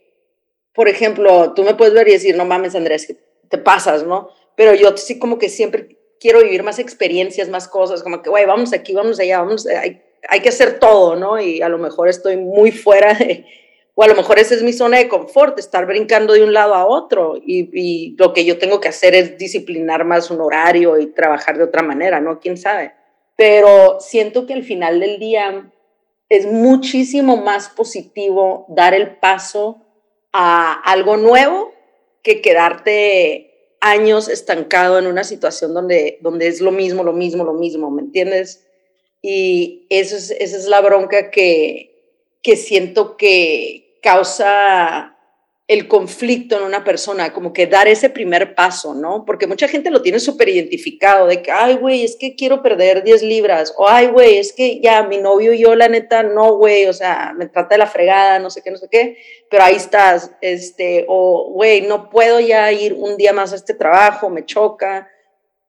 por 0.77 0.91
ejemplo, 0.91 1.55
tú 1.55 1.65
me 1.65 1.75
puedes 1.75 1.95
ver 1.95 2.07
y 2.07 2.13
decir, 2.13 2.37
no 2.37 2.45
mames, 2.45 2.75
Andrés, 2.75 3.17
te 3.49 3.59
pasas, 3.59 4.05
¿no? 4.07 4.29
Pero 4.57 4.75
yo 4.75 4.95
sí 4.99 5.19
como 5.19 5.39
que 5.39 5.49
siempre 5.49 5.97
quiero 6.21 6.43
vivir 6.43 6.63
más 6.63 6.79
experiencias, 6.79 7.49
más 7.49 7.67
cosas, 7.67 8.03
como 8.03 8.21
que, 8.21 8.29
güey, 8.29 8.45
vamos 8.45 8.75
aquí, 8.75 8.93
vamos 8.93 9.19
allá, 9.19 9.41
vamos, 9.41 9.67
hay, 9.67 10.03
hay, 10.29 10.41
que 10.41 10.51
hacer 10.51 10.79
todo, 10.79 11.17
¿no? 11.17 11.41
Y 11.41 11.63
a 11.63 11.71
lo 11.71 11.79
mejor 11.79 12.11
estoy 12.11 12.37
muy 12.37 12.73
fuera 12.73 13.15
de, 13.15 13.47
o 13.95 14.03
a 14.03 14.07
lo 14.07 14.15
mejor 14.15 14.39
esa 14.39 14.55
es 14.55 14.63
mi 14.63 14.75
zona 14.75 14.99
de 14.99 15.09
confort, 15.09 15.59
estar 15.59 15.87
brincando 15.87 16.35
de 16.35 16.45
un 16.45 16.53
lado 16.53 16.75
a 16.75 16.85
otro 16.85 17.39
y, 17.39 17.71
y, 17.73 18.15
lo 18.19 18.35
que 18.35 18.45
yo 18.45 18.59
tengo 18.59 18.79
que 18.79 18.89
hacer 18.89 19.15
es 19.15 19.39
disciplinar 19.39 20.05
más 20.05 20.31
un 20.31 20.43
horario 20.43 20.99
y 20.99 21.07
trabajar 21.07 21.57
de 21.57 21.65
otra 21.65 21.83
manera, 21.83 22.21
¿no? 22.21 22.39
¿Quién 22.39 22.59
sabe? 22.59 22.93
Pero 23.37 23.99
siento 24.01 24.47
que 24.47 24.55
al 24.55 24.65
final 24.65 25.01
del 25.01 25.19
día 25.19 25.73
es 26.29 26.47
muchísimo 26.47 27.37
más 27.37 27.69
positivo 27.69 28.67
dar 28.69 28.95
el 28.95 29.17
paso 29.17 29.83
a 30.33 30.73
algo 30.73 31.17
nuevo 31.17 31.73
que 32.23 32.41
quedarte 32.41 33.77
años 33.81 34.29
estancado 34.29 34.99
en 34.99 35.07
una 35.07 35.23
situación 35.23 35.75
donde, 35.75 36.19
donde 36.23 36.49
es 36.49 36.61
lo 36.61 36.73
mismo, 36.73 37.05
lo 37.05 37.13
mismo, 37.13 37.45
lo 37.45 37.53
mismo, 37.53 37.91
¿me 37.91 38.03
entiendes? 38.03 38.67
Y 39.23 39.87
eso 39.91 40.17
es, 40.17 40.31
esa 40.31 40.57
es 40.57 40.67
la 40.67 40.81
bronca 40.81 41.31
que, 41.31 41.93
que 42.43 42.57
siento 42.57 43.17
que, 43.17 43.87
causa 44.07 45.16
el 45.69 45.89
conflicto 45.89 46.57
en 46.57 46.63
una 46.63 46.85
persona, 46.85 47.33
como 47.33 47.53
que 47.53 47.67
dar 47.67 47.89
ese 47.89 48.09
primer 48.09 48.55
paso, 48.55 48.95
¿no? 48.95 49.25
Porque 49.25 49.49
mucha 49.49 49.67
gente 49.67 49.91
lo 49.91 50.01
tiene 50.01 50.21
súper 50.21 50.49
identificado, 50.49 51.27
de 51.27 51.43
que, 51.43 51.51
ay, 51.51 51.75
güey, 51.75 52.05
es 52.05 52.17
que 52.17 52.37
quiero 52.37 52.63
perder 52.63 53.03
10 53.03 53.23
libras, 53.25 53.75
o 53.77 53.89
ay, 53.89 54.07
güey, 54.07 54.39
es 54.39 54.53
que 54.53 54.81
ya 54.81 55.03
mi 55.03 55.19
novio 55.19 55.53
y 55.53 55.59
yo, 55.59 55.75
la 55.75 55.89
neta, 55.89 56.23
no, 56.23 56.57
güey, 56.57 56.87
o 56.87 56.93
sea, 56.93 57.35
me 57.37 57.49
trata 57.49 57.75
de 57.75 57.79
la 57.79 57.89
fregada, 57.89 58.39
no 58.39 58.49
sé 58.49 58.63
qué, 58.63 58.71
no 58.71 58.77
sé 58.77 58.87
qué, 58.89 59.17
pero 59.51 59.65
ahí 59.65 59.75
estás, 59.75 60.31
este, 60.41 61.05
o, 61.09 61.51
güey, 61.53 61.83
no 61.83 62.11
puedo 62.11 62.39
ya 62.39 62.71
ir 62.71 62.95
un 62.95 63.17
día 63.17 63.33
más 63.33 63.53
a 63.53 63.57
este 63.57 63.75
trabajo, 63.75 64.31
me 64.31 64.45
choca, 64.45 65.09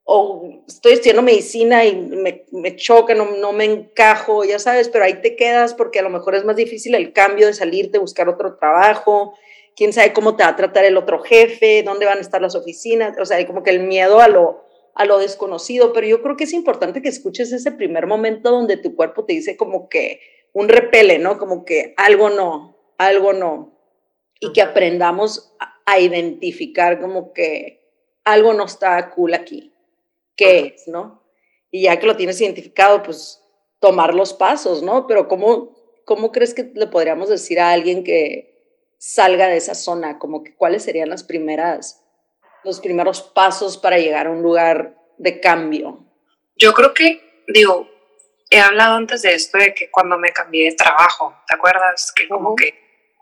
o 0.03 0.63
estoy 0.67 0.93
estudiando 0.93 1.23
medicina 1.23 1.83
y 1.85 1.95
me, 1.95 2.45
me 2.51 2.75
choca, 2.75 3.15
no, 3.15 3.31
no, 3.31 3.51
me 3.51 3.65
encajo, 3.65 4.45
ya 4.45 4.59
sabes, 4.59 4.89
pero 4.89 5.05
ahí 5.05 5.21
te 5.21 5.35
quedas 5.35 5.73
porque 5.73 5.99
a 5.99 6.03
lo 6.03 6.09
mejor 6.11 6.35
es 6.35 6.45
más 6.45 6.55
difícil 6.55 6.93
el 6.93 7.13
cambio 7.13 7.47
de 7.47 7.53
salirte, 7.53 7.97
buscar 7.97 8.29
otro 8.29 8.57
trabajo, 8.57 9.33
quién 9.77 9.93
sabe 9.93 10.11
cómo 10.11 10.35
te 10.35 10.43
va 10.43 10.49
a 10.49 10.55
tratar 10.57 10.83
el 10.83 10.97
otro 10.97 11.19
jefe, 11.23 11.83
dónde 11.83 12.05
van 12.05 12.17
a 12.17 12.21
estar 12.21 12.41
las 12.41 12.55
oficinas, 12.55 13.17
o 13.17 13.25
sea, 13.25 13.37
hay 13.37 13.45
como 13.45 13.63
que 13.63 13.69
el 13.69 13.79
miedo 13.79 14.19
a 14.19 14.27
lo, 14.27 14.65
a 14.95 15.05
lo 15.05 15.19
desconocido, 15.19 15.93
pero 15.93 16.05
yo 16.05 16.21
creo 16.21 16.35
que 16.35 16.43
es 16.43 16.53
importante 16.53 17.01
que 17.01 17.09
escuches 17.09 17.53
ese 17.53 17.71
primer 17.71 18.07
momento 18.07 18.51
donde 18.51 18.75
tu 18.75 18.95
cuerpo 18.95 19.23
te 19.23 19.33
dice 19.33 19.55
como 19.55 19.87
que 19.87 20.19
un 20.51 20.67
repele, 20.67 21.19
¿no? 21.19 21.37
Como 21.37 21.63
que 21.63 21.93
algo 21.95 22.29
no, 22.29 22.75
algo 22.97 23.31
no, 23.31 23.79
y 24.41 24.51
que 24.51 24.61
aprendamos 24.61 25.53
a 25.85 25.99
identificar 25.99 26.99
como 26.99 27.31
que 27.31 27.79
algo 28.25 28.53
no 28.53 28.65
está 28.65 29.11
cool 29.11 29.33
aquí 29.33 29.71
qué 30.37 30.73
es, 30.75 30.87
¿no? 30.87 31.21
Y 31.71 31.83
ya 31.83 31.99
que 31.99 32.07
lo 32.07 32.15
tienes 32.15 32.39
identificado, 32.39 33.03
pues 33.03 33.43
tomar 33.79 34.13
los 34.13 34.33
pasos, 34.33 34.81
¿no? 34.81 35.07
Pero 35.07 35.27
¿cómo, 35.27 35.75
cómo 36.05 36.31
crees 36.31 36.53
que 36.53 36.71
le 36.73 36.87
podríamos 36.87 37.27
decir 37.27 37.59
a 37.59 37.71
alguien 37.71 38.05
que 38.05 38.56
salga 38.97 39.47
de 39.47 39.57
esa 39.57 39.75
zona? 39.75 40.19
Como 40.19 40.43
que 40.43 40.55
cuáles 40.55 40.83
serían 40.83 41.09
las 41.09 41.23
primeras, 41.23 42.03
los 42.63 42.79
primeros 42.79 43.21
pasos 43.21 43.77
para 43.77 43.97
llegar 43.97 44.27
a 44.27 44.31
un 44.31 44.41
lugar 44.41 44.97
de 45.17 45.39
cambio. 45.39 46.05
Yo 46.55 46.73
creo 46.73 46.93
que, 46.93 47.43
digo, 47.47 47.87
he 48.49 48.59
hablado 48.59 48.95
antes 48.95 49.21
de 49.21 49.33
esto, 49.33 49.57
de 49.57 49.73
que 49.73 49.91
cuando 49.91 50.17
me 50.17 50.31
cambié 50.31 50.69
de 50.69 50.75
trabajo, 50.75 51.35
¿te 51.47 51.55
acuerdas? 51.55 52.11
Que 52.15 52.27
como 52.27 52.55
que, 52.55 52.73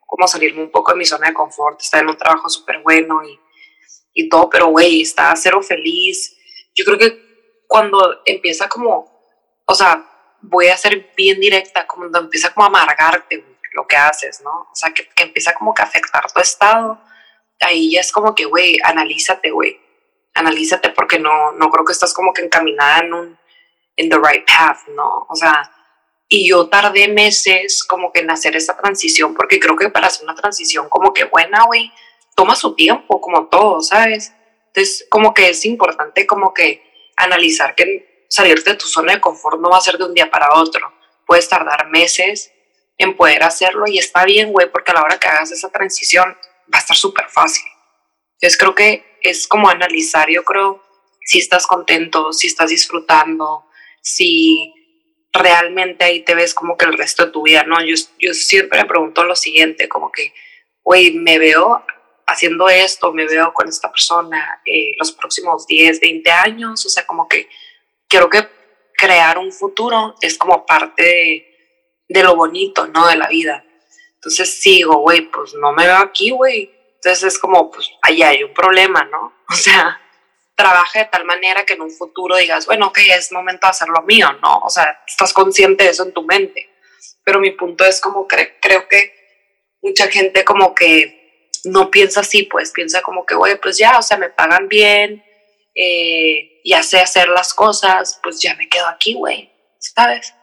como 0.05 0.27
salirme 0.27 0.63
un 0.63 0.72
poco 0.72 0.91
de 0.91 0.98
mi 0.98 1.05
zona 1.05 1.27
de 1.27 1.34
confort, 1.34 1.82
estar 1.82 2.01
en 2.01 2.10
un 2.10 2.17
trabajo 2.17 2.50
súper 2.50 2.82
bueno 2.82 3.24
y, 3.24 3.39
y 4.13 4.29
todo, 4.29 4.50
pero 4.50 4.67
güey, 4.67 5.01
estaba 5.01 5.36
cero 5.36 5.62
feliz, 5.62 6.38
yo 6.74 6.86
creo 6.86 6.98
que 6.98 7.65
cuando 7.67 8.22
empieza 8.25 8.70
como, 8.70 9.12
o 9.65 9.75
sea, 9.75 10.05
voy 10.41 10.67
a 10.67 10.77
ser 10.77 11.12
bien 11.15 11.39
directa, 11.39 11.88
cuando 11.88 12.20
empieza 12.20 12.53
como 12.53 12.65
a 12.65 12.67
amargarte 12.67 13.54
lo 13.75 13.88
que 13.88 13.98
haces, 13.98 14.41
¿no? 14.41 14.51
O 14.51 14.75
sea, 14.75 14.94
que, 14.94 15.08
que 15.10 15.24
empieza 15.24 15.53
como 15.53 15.74
que 15.74 15.82
a 15.82 15.86
afectar 15.86 16.32
tu 16.32 16.39
estado, 16.39 17.00
ahí 17.60 17.91
ya 17.91 18.01
es 18.01 18.12
como 18.12 18.34
que, 18.34 18.46
güey, 18.46 18.79
analízate, 18.84 19.51
güey, 19.51 19.79
analízate 20.34 20.89
porque 20.89 21.20
no, 21.20 21.51
no 21.53 21.70
creo 21.70 21.86
que 21.86 21.94
estás 21.94 22.13
como 22.13 22.34
que 22.34 22.41
encaminada 22.41 23.00
en 23.00 23.13
un, 23.13 23.39
en 23.96 24.10
the 24.10 24.17
right 24.17 24.46
path, 24.46 24.88
¿no? 24.89 25.25
O 25.29 25.36
sea, 25.36 25.72
y 26.27 26.50
yo 26.50 26.67
tardé 26.67 27.08
meses 27.08 27.84
como 27.84 28.12
que 28.12 28.22
en 28.22 28.32
hacer 28.32 28.55
esa 28.55 28.75
transición, 28.75 29.34
porque 29.36 29.60
creo 29.60 29.75
que 29.75 29.89
para 29.89 30.08
hacer 30.08 30.24
una 30.24 30.36
transición 30.36 30.89
como 30.89 31.13
que 31.13 31.25
buena, 31.25 31.63
güey, 31.65 31.91
toma 32.36 32.55
su 32.55 32.75
tiempo, 32.75 33.22
como 33.22 33.48
todo, 33.48 33.82
¿sabes? 33.82 34.34
Entonces, 34.67 35.05
como 35.10 35.34
que 35.34 35.50
es 35.50 35.65
importante 35.65 36.25
como 36.25 36.53
que 36.53 36.84
analizar 37.15 37.75
que 37.75 38.25
salirte 38.29 38.72
de 38.72 38.75
tu 38.75 38.88
zona 38.88 39.13
de 39.13 39.22
confort 39.22 39.60
no 39.62 39.70
va 39.70 39.77
a 39.77 39.82
ser 39.82 39.98
de 39.98 40.05
un 40.05 40.13
día 40.13 40.29
para 40.29 40.53
otro. 40.55 40.91
Puedes 41.25 41.48
tardar 41.48 41.88
meses 41.89 42.51
en 42.97 43.15
poder 43.15 43.43
hacerlo 43.43 43.85
y 43.87 43.97
está 43.97 44.25
bien, 44.25 44.51
güey, 44.51 44.71
porque 44.71 44.91
a 44.91 44.95
la 44.95 45.03
hora 45.03 45.19
que 45.19 45.27
hagas 45.27 45.51
esa 45.51 45.69
transición 45.69 46.37
va 46.73 46.77
a 46.77 46.81
estar 46.81 46.95
súper 46.95 47.27
fácil. 47.29 47.65
Entonces, 48.33 48.57
creo 48.57 48.75
que 48.75 49.17
es 49.21 49.47
como 49.47 49.69
analizar, 49.69 50.29
yo 50.29 50.43
creo, 50.43 50.83
si 51.21 51.39
estás 51.39 51.67
contento, 51.67 52.31
si 52.31 52.47
estás 52.47 52.69
disfrutando, 52.69 53.65
si 54.01 54.73
realmente 55.33 56.05
ahí 56.05 56.21
te 56.21 56.35
ves 56.35 56.53
como 56.53 56.77
que 56.77 56.85
el 56.85 56.97
resto 56.97 57.25
de 57.25 57.31
tu 57.31 57.43
vida, 57.43 57.63
¿no? 57.63 57.83
Yo, 57.83 57.95
yo 58.19 58.33
siempre 58.33 58.81
me 58.81 58.87
pregunto 58.87 59.23
lo 59.23 59.35
siguiente, 59.35 59.89
como 59.89 60.11
que, 60.11 60.33
güey, 60.83 61.13
me 61.13 61.39
veo 61.39 61.83
haciendo 62.27 62.69
esto, 62.69 63.11
me 63.13 63.25
veo 63.25 63.53
con 63.53 63.67
esta 63.67 63.91
persona 63.91 64.61
eh, 64.65 64.93
los 64.97 65.11
próximos 65.11 65.67
10, 65.67 65.99
20 65.99 66.31
años, 66.31 66.85
o 66.85 66.89
sea, 66.89 67.05
como 67.05 67.27
que 67.27 67.49
creo 68.07 68.29
que 68.29 68.47
crear 68.97 69.37
un 69.37 69.51
futuro 69.51 70.15
es 70.21 70.37
como 70.37 70.65
parte 70.65 71.03
de, 71.03 71.54
de 72.07 72.24
lo 72.24 72.35
bonito, 72.35 72.88
¿no? 72.88 73.07
De 73.07 73.15
la 73.15 73.27
vida. 73.27 73.65
Entonces 74.15 74.59
sigo, 74.59 74.97
güey, 74.97 75.21
pues 75.29 75.53
no 75.53 75.71
me 75.71 75.85
veo 75.85 75.97
aquí, 75.97 76.31
güey. 76.31 76.71
Entonces 76.95 77.24
es 77.33 77.39
como, 77.39 77.69
pues 77.69 77.89
ahí 78.01 78.24
hay 78.24 78.43
un 78.43 78.53
problema, 78.53 79.03
¿no? 79.05 79.33
O 79.51 79.53
sea, 79.53 80.01
trabaja 80.55 81.00
de 81.00 81.05
tal 81.05 81.25
manera 81.25 81.65
que 81.65 81.74
en 81.74 81.81
un 81.81 81.91
futuro 81.91 82.35
digas, 82.35 82.65
bueno, 82.65 82.88
ok, 82.88 82.97
es 83.09 83.31
momento 83.31 83.67
de 83.67 83.71
hacer 83.71 83.89
lo 83.89 84.01
mío, 84.03 84.27
¿no? 84.41 84.57
O 84.59 84.69
sea, 84.69 85.03
estás 85.07 85.33
consciente 85.33 85.83
de 85.83 85.91
eso 85.91 86.03
en 86.03 86.13
tu 86.13 86.24
mente. 86.24 86.69
Pero 87.24 87.39
mi 87.39 87.51
punto 87.51 87.85
es 87.85 88.01
como, 88.01 88.27
creo 88.27 88.88
que 88.88 89.13
mucha 89.81 90.07
gente 90.07 90.43
como 90.43 90.74
que 90.74 91.50
no 91.65 91.91
piensa 91.91 92.21
así, 92.21 92.43
pues 92.43 92.71
piensa 92.71 93.01
como 93.01 93.25
que, 93.25 93.35
güey, 93.35 93.59
pues 93.59 93.77
ya, 93.77 93.97
o 94.00 94.01
sea, 94.01 94.17
me 94.17 94.29
pagan 94.29 94.67
bien, 94.67 95.24
eh, 95.75 96.62
ya 96.63 96.81
sé 96.83 97.00
hacer 97.00 97.27
las 97.29 97.53
cosas, 97.53 98.19
pues 98.24 98.41
ya 98.41 98.55
me 98.55 98.69
quedo 98.69 98.88
aquí, 98.88 99.13
güey, 99.13 99.51
¿sabes? 99.79 100.33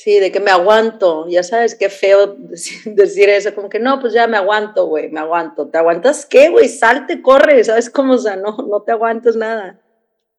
Sí, 0.00 0.20
de 0.20 0.30
que 0.30 0.38
me 0.38 0.52
aguanto, 0.52 1.28
ya 1.28 1.42
sabes 1.42 1.74
qué 1.74 1.88
feo 1.88 2.36
decir 2.84 3.28
eso, 3.28 3.52
como 3.52 3.68
que 3.68 3.80
no, 3.80 3.98
pues 3.98 4.12
ya 4.12 4.28
me 4.28 4.36
aguanto, 4.36 4.86
güey, 4.86 5.10
me 5.10 5.18
aguanto. 5.18 5.70
¿Te 5.70 5.78
aguantas 5.78 6.24
qué, 6.24 6.50
güey? 6.50 6.68
Salte, 6.68 7.20
corre, 7.20 7.64
¿sabes 7.64 7.90
cómo? 7.90 8.12
O 8.12 8.18
sea, 8.18 8.36
no, 8.36 8.56
no 8.58 8.82
te 8.82 8.92
aguantas 8.92 9.34
nada. 9.34 9.80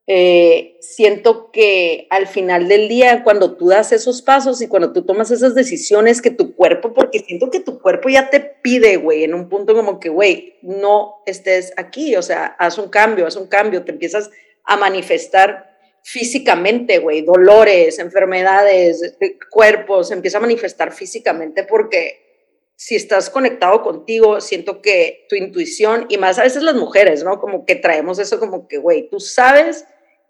Eh, 0.07 0.77
siento 0.79 1.51
que 1.51 2.07
al 2.09 2.27
final 2.27 2.69
del 2.69 2.87
día, 2.87 3.21
cuando 3.25 3.57
tú 3.57 3.67
das 3.67 3.91
esos 3.91 4.21
pasos 4.21 4.61
y 4.61 4.69
cuando 4.69 4.93
tú 4.93 5.01
tomas 5.01 5.29
esas 5.29 5.55
decisiones 5.55 6.21
que 6.21 6.31
tu 6.31 6.55
cuerpo, 6.55 6.93
porque 6.93 7.19
siento 7.19 7.51
que 7.51 7.59
tu 7.59 7.81
cuerpo 7.81 8.07
ya 8.07 8.29
te 8.29 8.39
pide, 8.39 8.95
güey, 8.95 9.25
en 9.25 9.33
un 9.33 9.49
punto 9.49 9.75
como 9.75 9.99
que, 9.99 10.07
güey, 10.07 10.57
no 10.61 11.15
estés 11.25 11.73
aquí, 11.75 12.15
o 12.15 12.21
sea, 12.21 12.45
haz 12.45 12.77
un 12.77 12.87
cambio, 12.87 13.27
haz 13.27 13.35
un 13.35 13.47
cambio, 13.47 13.83
te 13.83 13.91
empiezas 13.91 14.31
a 14.63 14.77
manifestar 14.77 15.68
físicamente, 16.03 16.99
güey, 16.99 17.21
dolores, 17.21 17.99
enfermedades, 17.99 19.17
cuerpos, 19.49 20.07
se 20.09 20.13
empieza 20.13 20.37
a 20.37 20.41
manifestar 20.41 20.91
físicamente 20.91 21.63
porque 21.63 22.29
si 22.75 22.95
estás 22.95 23.29
conectado 23.29 23.81
contigo, 23.81 24.39
siento 24.39 24.81
que 24.81 25.25
tu 25.27 25.35
intuición, 25.35 26.05
y 26.07 26.17
más 26.17 26.39
a 26.39 26.43
veces 26.43 26.63
las 26.63 26.75
mujeres, 26.75 27.25
¿no? 27.25 27.37
Como 27.41 27.65
que 27.65 27.75
traemos 27.75 28.19
eso 28.19 28.39
como 28.39 28.69
que, 28.69 28.77
güey, 28.77 29.09
tú 29.09 29.19
sabes 29.19 29.85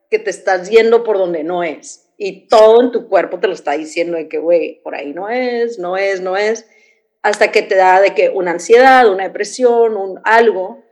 que 0.10 0.18
te 0.18 0.32
estás 0.32 0.68
yendo 0.68 1.04
por 1.04 1.20
donde 1.20 1.44
no 1.44 1.64
es. 1.64 2.10
Y 2.18 2.48
todo 2.48 2.82
en 2.82 2.92
tu 2.92 3.08
cuerpo 3.08 3.40
te 3.40 3.48
lo 3.48 3.54
está 3.54 3.74
diciendo 3.74 4.18
de 4.18 4.28
que, 4.28 4.40
güey, 4.40 4.82
por 4.82 4.96
ahí 4.96 5.14
no 5.14 5.30
es, 5.30 5.78
no 5.78 5.96
es, 5.96 6.22
no 6.22 6.38
es. 6.38 6.68
Hasta 7.22 7.52
que 7.52 7.62
te 7.62 7.76
da 7.76 8.02
de 8.02 8.16
que 8.16 8.30
una 8.30 8.50
ansiedad, 8.50 9.08
una 9.12 9.26
depresión, 9.26 9.96
un 9.96 10.20
algo, 10.24 10.84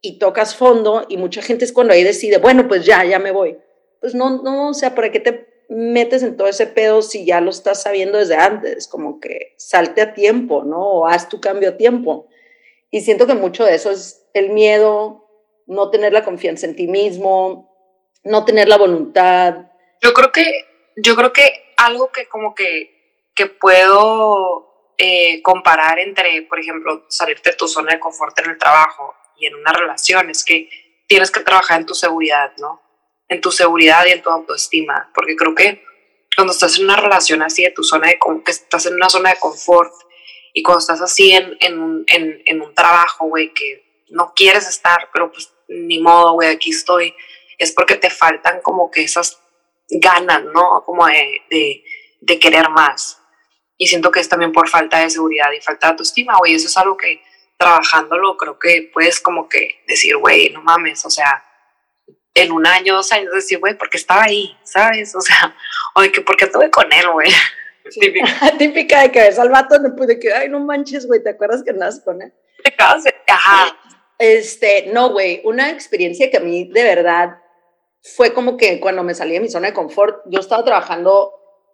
y 0.00 0.18
tocas 0.18 0.56
fondo, 0.56 1.04
y 1.10 1.18
mucha 1.18 1.42
gente 1.42 1.66
es 1.66 1.72
cuando 1.72 1.92
ahí 1.92 2.02
decide, 2.02 2.38
bueno, 2.38 2.66
pues 2.66 2.86
ya, 2.86 3.04
ya 3.04 3.18
me 3.18 3.30
voy. 3.30 3.58
Pues 4.04 4.14
no, 4.14 4.42
no, 4.42 4.68
o 4.68 4.74
sea, 4.74 4.94
¿para 4.94 5.10
qué 5.10 5.18
te 5.18 5.64
metes 5.70 6.22
en 6.22 6.36
todo 6.36 6.46
ese 6.46 6.66
pedo 6.66 7.00
si 7.00 7.24
ya 7.24 7.40
lo 7.40 7.48
estás 7.48 7.80
sabiendo 7.80 8.18
desde 8.18 8.36
antes? 8.36 8.86
Como 8.86 9.18
que 9.18 9.54
salte 9.56 10.02
a 10.02 10.12
tiempo, 10.12 10.62
¿no? 10.62 10.78
O 10.78 11.06
haz 11.06 11.30
tu 11.30 11.40
cambio 11.40 11.70
a 11.70 11.76
tiempo. 11.78 12.28
Y 12.90 13.00
siento 13.00 13.26
que 13.26 13.32
mucho 13.32 13.64
de 13.64 13.74
eso 13.74 13.90
es 13.90 14.26
el 14.34 14.50
miedo, 14.50 15.26
no 15.66 15.88
tener 15.88 16.12
la 16.12 16.22
confianza 16.22 16.66
en 16.66 16.76
ti 16.76 16.86
mismo, 16.86 17.74
no 18.24 18.44
tener 18.44 18.68
la 18.68 18.76
voluntad. 18.76 19.70
Yo 20.02 20.12
creo 20.12 20.30
que, 20.32 20.66
yo 20.96 21.16
creo 21.16 21.32
que 21.32 21.72
algo 21.78 22.12
que 22.12 22.28
como 22.28 22.54
que, 22.54 23.30
que 23.34 23.46
puedo 23.46 24.92
eh, 24.98 25.40
comparar 25.40 25.98
entre, 25.98 26.42
por 26.42 26.60
ejemplo, 26.60 27.06
salirte 27.08 27.52
de 27.52 27.56
tu 27.56 27.68
zona 27.68 27.94
de 27.94 28.00
confort 28.00 28.38
en 28.40 28.50
el 28.50 28.58
trabajo 28.58 29.14
y 29.38 29.46
en 29.46 29.54
una 29.54 29.72
relación 29.72 30.28
es 30.28 30.44
que 30.44 30.68
tienes 31.06 31.30
que 31.30 31.40
trabajar 31.40 31.80
en 31.80 31.86
tu 31.86 31.94
seguridad, 31.94 32.52
¿no? 32.58 32.83
En 33.34 33.40
tu 33.40 33.50
seguridad 33.50 34.06
y 34.06 34.10
en 34.10 34.22
tu 34.22 34.30
autoestima, 34.30 35.10
porque 35.12 35.34
creo 35.34 35.54
que 35.56 35.82
cuando 36.36 36.52
estás 36.52 36.78
en 36.78 36.84
una 36.84 36.96
relación 36.96 37.42
así 37.42 37.64
de 37.64 37.70
tu 37.70 37.82
zona 37.82 38.08
de 38.08 38.18
que 38.44 38.50
estás 38.50 38.86
en 38.86 38.94
una 38.94 39.10
zona 39.10 39.30
de 39.30 39.40
confort 39.40 39.92
Y 40.52 40.62
cuando 40.62 40.78
estás 40.80 41.00
así 41.00 41.32
en, 41.32 41.56
en, 41.58 41.80
un, 41.80 42.04
en, 42.06 42.62
un 42.62 42.74
trabajo, 42.74 43.26
güey, 43.26 43.52
que 43.52 44.04
no 44.10 44.32
quieres 44.36 44.68
estar, 44.68 45.10
pero 45.12 45.32
pues 45.32 45.52
ni 45.66 46.00
modo, 46.00 46.34
güey, 46.34 46.50
aquí 46.50 46.70
estoy, 46.70 47.12
es 47.58 47.72
porque 47.72 47.96
te 47.96 48.08
faltan 48.08 48.60
como 48.62 48.88
que 48.88 49.02
esas 49.02 49.40
ganas, 49.88 50.44
¿no? 50.44 50.84
Como 50.86 51.06
de, 51.06 51.42
de, 51.50 51.84
de 52.20 52.38
querer 52.38 52.68
más. 52.70 53.20
Y 53.76 53.88
siento 53.88 54.12
que 54.12 54.20
es 54.20 54.28
también 54.28 54.52
por 54.52 54.68
falta 54.68 55.00
de 55.00 55.10
seguridad 55.10 55.50
y 55.50 55.60
falta 55.60 55.88
de 55.88 55.90
autoestima, 55.92 56.36
güey. 56.38 56.54
Eso 56.54 56.68
es 56.68 56.76
algo 56.76 56.96
que 56.96 57.20
trabajándolo 57.58 58.36
creo 58.36 58.58
que 58.58 58.90
puedes 58.92 59.20
como 59.20 59.48
que 59.48 59.82
decir, 59.88 60.16
güey, 60.18 60.50
no 60.50 60.62
mames, 60.62 61.04
o 61.04 61.10
sea, 61.10 61.44
en 62.34 62.52
un 62.52 62.66
año, 62.66 62.94
dos 62.94 63.12
años, 63.12 63.32
decir, 63.32 63.58
güey, 63.58 63.78
porque 63.78 63.96
estaba 63.96 64.24
ahí, 64.24 64.56
¿sabes? 64.64 65.14
O 65.14 65.20
sea, 65.20 65.56
o 65.94 66.02
de 66.02 66.12
que 66.12 66.20
porque 66.20 66.46
estuve 66.46 66.70
con 66.70 66.92
él, 66.92 67.08
güey. 67.10 67.30
Típica. 67.90 68.26
Típica 68.58 69.02
de 69.02 69.12
que 69.12 69.20
ves 69.20 69.38
al 69.38 69.50
vato, 69.50 69.78
de 69.78 70.18
que, 70.18 70.32
ay, 70.32 70.48
no 70.48 70.60
manches, 70.60 71.06
güey, 71.06 71.22
¿te 71.22 71.30
acuerdas 71.30 71.62
que 71.62 71.70
andas 71.70 72.00
con 72.04 72.22
él? 72.22 72.32
Ajá. 73.26 73.76
Este, 74.18 74.86
no, 74.92 75.10
güey, 75.10 75.42
una 75.44 75.70
experiencia 75.70 76.30
que 76.30 76.36
a 76.36 76.40
mí 76.40 76.64
de 76.72 76.82
verdad 76.82 77.38
fue 78.02 78.32
como 78.32 78.56
que 78.56 78.80
cuando 78.80 79.02
me 79.02 79.14
salí 79.14 79.34
de 79.34 79.40
mi 79.40 79.48
zona 79.48 79.68
de 79.68 79.74
confort, 79.74 80.22
yo 80.26 80.40
estaba 80.40 80.64
trabajando 80.64 81.32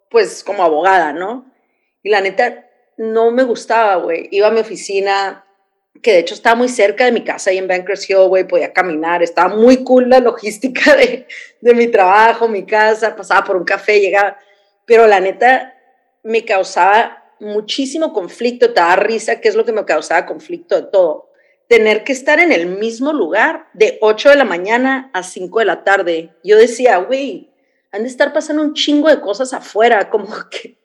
pues 0.09 0.43
como 0.43 0.63
abogada, 0.63 1.13
¿no? 1.13 1.51
Y 2.03 2.09
la 2.09 2.21
neta 2.21 2.67
no 2.97 3.31
me 3.31 3.43
gustaba, 3.43 3.95
güey. 3.95 4.27
Iba 4.31 4.47
a 4.47 4.51
mi 4.51 4.59
oficina, 4.59 5.45
que 6.01 6.13
de 6.13 6.19
hecho 6.19 6.33
estaba 6.33 6.55
muy 6.55 6.69
cerca 6.69 7.05
de 7.05 7.11
mi 7.11 7.23
casa 7.23 7.49
ahí 7.49 7.57
en 7.57 7.67
Bankers 7.67 8.09
Hill, 8.09 8.27
güey, 8.27 8.47
podía 8.47 8.73
caminar, 8.73 9.21
estaba 9.21 9.55
muy 9.55 9.83
cool 9.83 10.09
la 10.09 10.19
logística 10.19 10.95
de, 10.95 11.27
de 11.59 11.73
mi 11.73 11.87
trabajo, 11.87 12.47
mi 12.47 12.65
casa, 12.65 13.15
pasaba 13.15 13.43
por 13.43 13.57
un 13.57 13.65
café, 13.65 13.99
llegaba, 13.99 14.37
pero 14.85 15.07
la 15.07 15.19
neta 15.19 15.75
me 16.23 16.45
causaba 16.45 17.21
muchísimo 17.39 18.13
conflicto, 18.13 18.73
te 18.73 18.79
da 18.79 18.95
risa, 18.95 19.41
que 19.41 19.49
es 19.49 19.55
lo 19.55 19.65
que 19.65 19.71
me 19.71 19.85
causaba 19.85 20.25
conflicto 20.25 20.75
de 20.75 20.87
todo. 20.91 21.31
Tener 21.67 22.03
que 22.03 22.11
estar 22.11 22.39
en 22.39 22.51
el 22.51 22.67
mismo 22.67 23.13
lugar 23.13 23.67
de 23.73 23.97
8 24.01 24.29
de 24.29 24.35
la 24.35 24.43
mañana 24.43 25.09
a 25.13 25.23
5 25.23 25.59
de 25.59 25.65
la 25.65 25.83
tarde. 25.83 26.35
Yo 26.43 26.57
decía, 26.57 26.97
güey, 26.97 27.49
han 27.91 28.03
de 28.03 28.09
estar 28.09 28.33
pasando 28.33 28.61
un 28.61 28.73
chingo 28.73 29.09
de 29.09 29.21
cosas 29.21 29.53
afuera, 29.53 30.09
como 30.09 30.27
que 30.51 30.77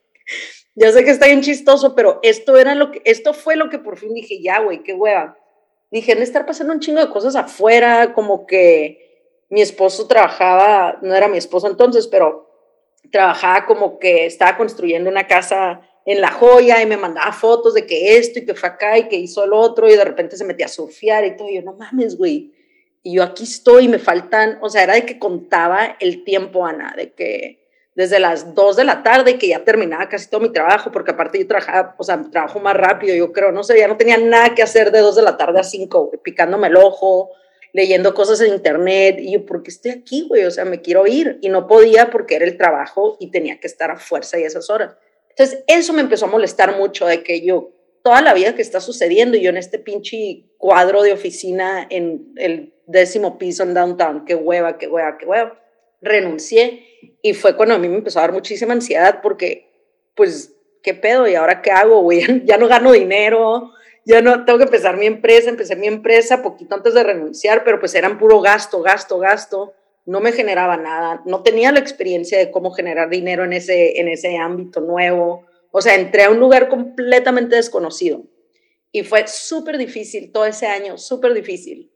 ya 0.76 0.92
sé 0.92 1.04
que 1.04 1.10
está 1.10 1.26
bien 1.26 1.40
chistoso, 1.40 1.94
pero 1.94 2.20
esto 2.22 2.56
era 2.56 2.74
lo 2.74 2.92
que, 2.92 3.00
esto 3.04 3.32
fue 3.32 3.56
lo 3.56 3.70
que 3.70 3.78
por 3.78 3.96
fin 3.96 4.12
dije, 4.12 4.42
ya, 4.42 4.60
güey, 4.60 4.82
qué 4.82 4.92
hueva. 4.92 5.38
Dije, 5.90 6.14
de 6.14 6.22
estar 6.22 6.44
pasando 6.44 6.74
un 6.74 6.80
chingo 6.80 7.00
de 7.00 7.08
cosas 7.08 7.34
afuera, 7.34 8.12
como 8.12 8.46
que 8.46 9.44
mi 9.48 9.62
esposo 9.62 10.06
trabajaba, 10.06 10.98
no 11.00 11.14
era 11.14 11.28
mi 11.28 11.38
esposo 11.38 11.66
entonces, 11.66 12.06
pero 12.06 12.50
trabajaba 13.10 13.64
como 13.64 13.98
que 13.98 14.26
estaba 14.26 14.58
construyendo 14.58 15.08
una 15.08 15.26
casa 15.26 15.80
en 16.04 16.20
La 16.20 16.30
Joya 16.30 16.82
y 16.82 16.86
me 16.86 16.98
mandaba 16.98 17.32
fotos 17.32 17.72
de 17.72 17.86
que 17.86 18.18
esto 18.18 18.40
y 18.40 18.44
que 18.44 18.54
fue 18.54 18.68
acá 18.68 18.98
y 18.98 19.08
que 19.08 19.16
hizo 19.16 19.44
el 19.44 19.54
otro 19.54 19.88
y 19.88 19.96
de 19.96 20.04
repente 20.04 20.36
se 20.36 20.44
metía 20.44 20.66
a 20.66 20.68
surfear 20.68 21.24
y 21.24 21.36
todo. 21.36 21.48
Y 21.48 21.54
yo, 21.54 21.62
no 21.62 21.72
mames, 21.72 22.18
güey. 22.18 22.52
Y 23.02 23.14
yo 23.14 23.22
aquí 23.22 23.44
estoy, 23.44 23.88
me 23.88 23.98
faltan, 23.98 24.58
o 24.60 24.68
sea, 24.68 24.82
era 24.82 24.94
de 24.94 25.06
que 25.06 25.18
contaba 25.18 25.96
el 26.00 26.22
tiempo, 26.22 26.66
Ana, 26.66 26.92
de 26.96 27.12
que 27.12 27.65
desde 27.96 28.20
las 28.20 28.54
2 28.54 28.76
de 28.76 28.84
la 28.84 29.02
tarde 29.02 29.38
que 29.38 29.48
ya 29.48 29.64
terminaba 29.64 30.08
casi 30.08 30.28
todo 30.28 30.42
mi 30.42 30.50
trabajo, 30.50 30.92
porque 30.92 31.12
aparte 31.12 31.38
yo 31.38 31.46
trabajaba, 31.46 31.94
o 31.98 32.04
sea, 32.04 32.22
trabajo 32.30 32.60
más 32.60 32.76
rápido, 32.76 33.16
yo 33.16 33.32
creo, 33.32 33.52
no 33.52 33.64
sé, 33.64 33.78
ya 33.78 33.88
no 33.88 33.96
tenía 33.96 34.18
nada 34.18 34.54
que 34.54 34.62
hacer 34.62 34.92
de 34.92 35.00
2 35.00 35.16
de 35.16 35.22
la 35.22 35.38
tarde 35.38 35.60
a 35.60 35.64
5, 35.64 36.12
picándome 36.22 36.68
el 36.68 36.76
ojo, 36.76 37.30
leyendo 37.72 38.12
cosas 38.12 38.42
en 38.42 38.52
internet, 38.52 39.16
y 39.18 39.32
yo, 39.32 39.46
¿por 39.46 39.62
qué 39.62 39.70
estoy 39.70 39.92
aquí, 39.92 40.26
güey? 40.28 40.44
O 40.44 40.50
sea, 40.50 40.66
me 40.66 40.82
quiero 40.82 41.06
ir, 41.06 41.38
y 41.40 41.48
no 41.48 41.66
podía 41.66 42.10
porque 42.10 42.36
era 42.36 42.44
el 42.44 42.58
trabajo 42.58 43.16
y 43.18 43.30
tenía 43.30 43.58
que 43.60 43.66
estar 43.66 43.90
a 43.90 43.96
fuerza 43.96 44.38
y 44.38 44.42
esas 44.42 44.68
horas. 44.68 44.94
Entonces, 45.30 45.64
eso 45.66 45.94
me 45.94 46.02
empezó 46.02 46.26
a 46.26 46.30
molestar 46.30 46.76
mucho 46.76 47.06
de 47.06 47.22
que 47.22 47.46
yo, 47.46 47.72
toda 48.04 48.20
la 48.20 48.34
vida 48.34 48.54
que 48.54 48.62
está 48.62 48.80
sucediendo, 48.80 49.38
y 49.38 49.42
yo 49.42 49.48
en 49.48 49.56
este 49.56 49.78
pinche 49.78 50.44
cuadro 50.58 51.02
de 51.02 51.14
oficina 51.14 51.86
en 51.88 52.34
el 52.36 52.74
décimo 52.86 53.38
piso 53.38 53.62
en 53.62 53.72
downtown, 53.72 54.26
qué 54.26 54.34
hueva, 54.34 54.76
qué 54.76 54.86
hueva, 54.86 55.16
qué 55.16 55.24
hueva, 55.24 55.58
renuncié 56.06 56.86
y 57.22 57.34
fue 57.34 57.56
cuando 57.56 57.74
a 57.74 57.78
mí 57.78 57.88
me 57.88 57.96
empezó 57.96 58.18
a 58.18 58.22
dar 58.22 58.32
muchísima 58.32 58.72
ansiedad 58.72 59.20
porque, 59.22 59.70
pues, 60.14 60.54
¿qué 60.82 60.94
pedo? 60.94 61.28
¿Y 61.28 61.34
ahora 61.34 61.62
qué 61.62 61.70
hago, 61.70 62.00
güey? 62.00 62.24
Ya 62.46 62.56
no 62.56 62.68
gano 62.68 62.92
dinero, 62.92 63.72
ya 64.04 64.22
no 64.22 64.44
tengo 64.44 64.58
que 64.58 64.64
empezar 64.64 64.96
mi 64.96 65.06
empresa, 65.06 65.50
empecé 65.50 65.76
mi 65.76 65.86
empresa 65.86 66.42
poquito 66.42 66.74
antes 66.74 66.94
de 66.94 67.02
renunciar, 67.02 67.64
pero 67.64 67.78
pues 67.78 67.94
eran 67.94 68.18
puro 68.18 68.40
gasto, 68.40 68.80
gasto, 68.80 69.18
gasto 69.18 69.74
no 70.06 70.20
me 70.20 70.32
generaba 70.32 70.76
nada, 70.76 71.22
no 71.26 71.42
tenía 71.42 71.72
la 71.72 71.80
experiencia 71.80 72.38
de 72.38 72.52
cómo 72.52 72.70
generar 72.70 73.10
dinero 73.10 73.44
en 73.44 73.52
ese, 73.52 74.00
en 74.00 74.08
ese 74.08 74.36
ámbito 74.36 74.80
nuevo. 74.80 75.44
O 75.72 75.82
sea, 75.82 75.96
entré 75.96 76.22
a 76.22 76.30
un 76.30 76.38
lugar 76.38 76.68
completamente 76.68 77.56
desconocido 77.56 78.22
y 78.92 79.02
fue 79.02 79.26
súper 79.26 79.76
difícil 79.76 80.30
todo 80.30 80.46
ese 80.46 80.66
año, 80.66 80.96
súper 80.96 81.34
difícil. 81.34 81.92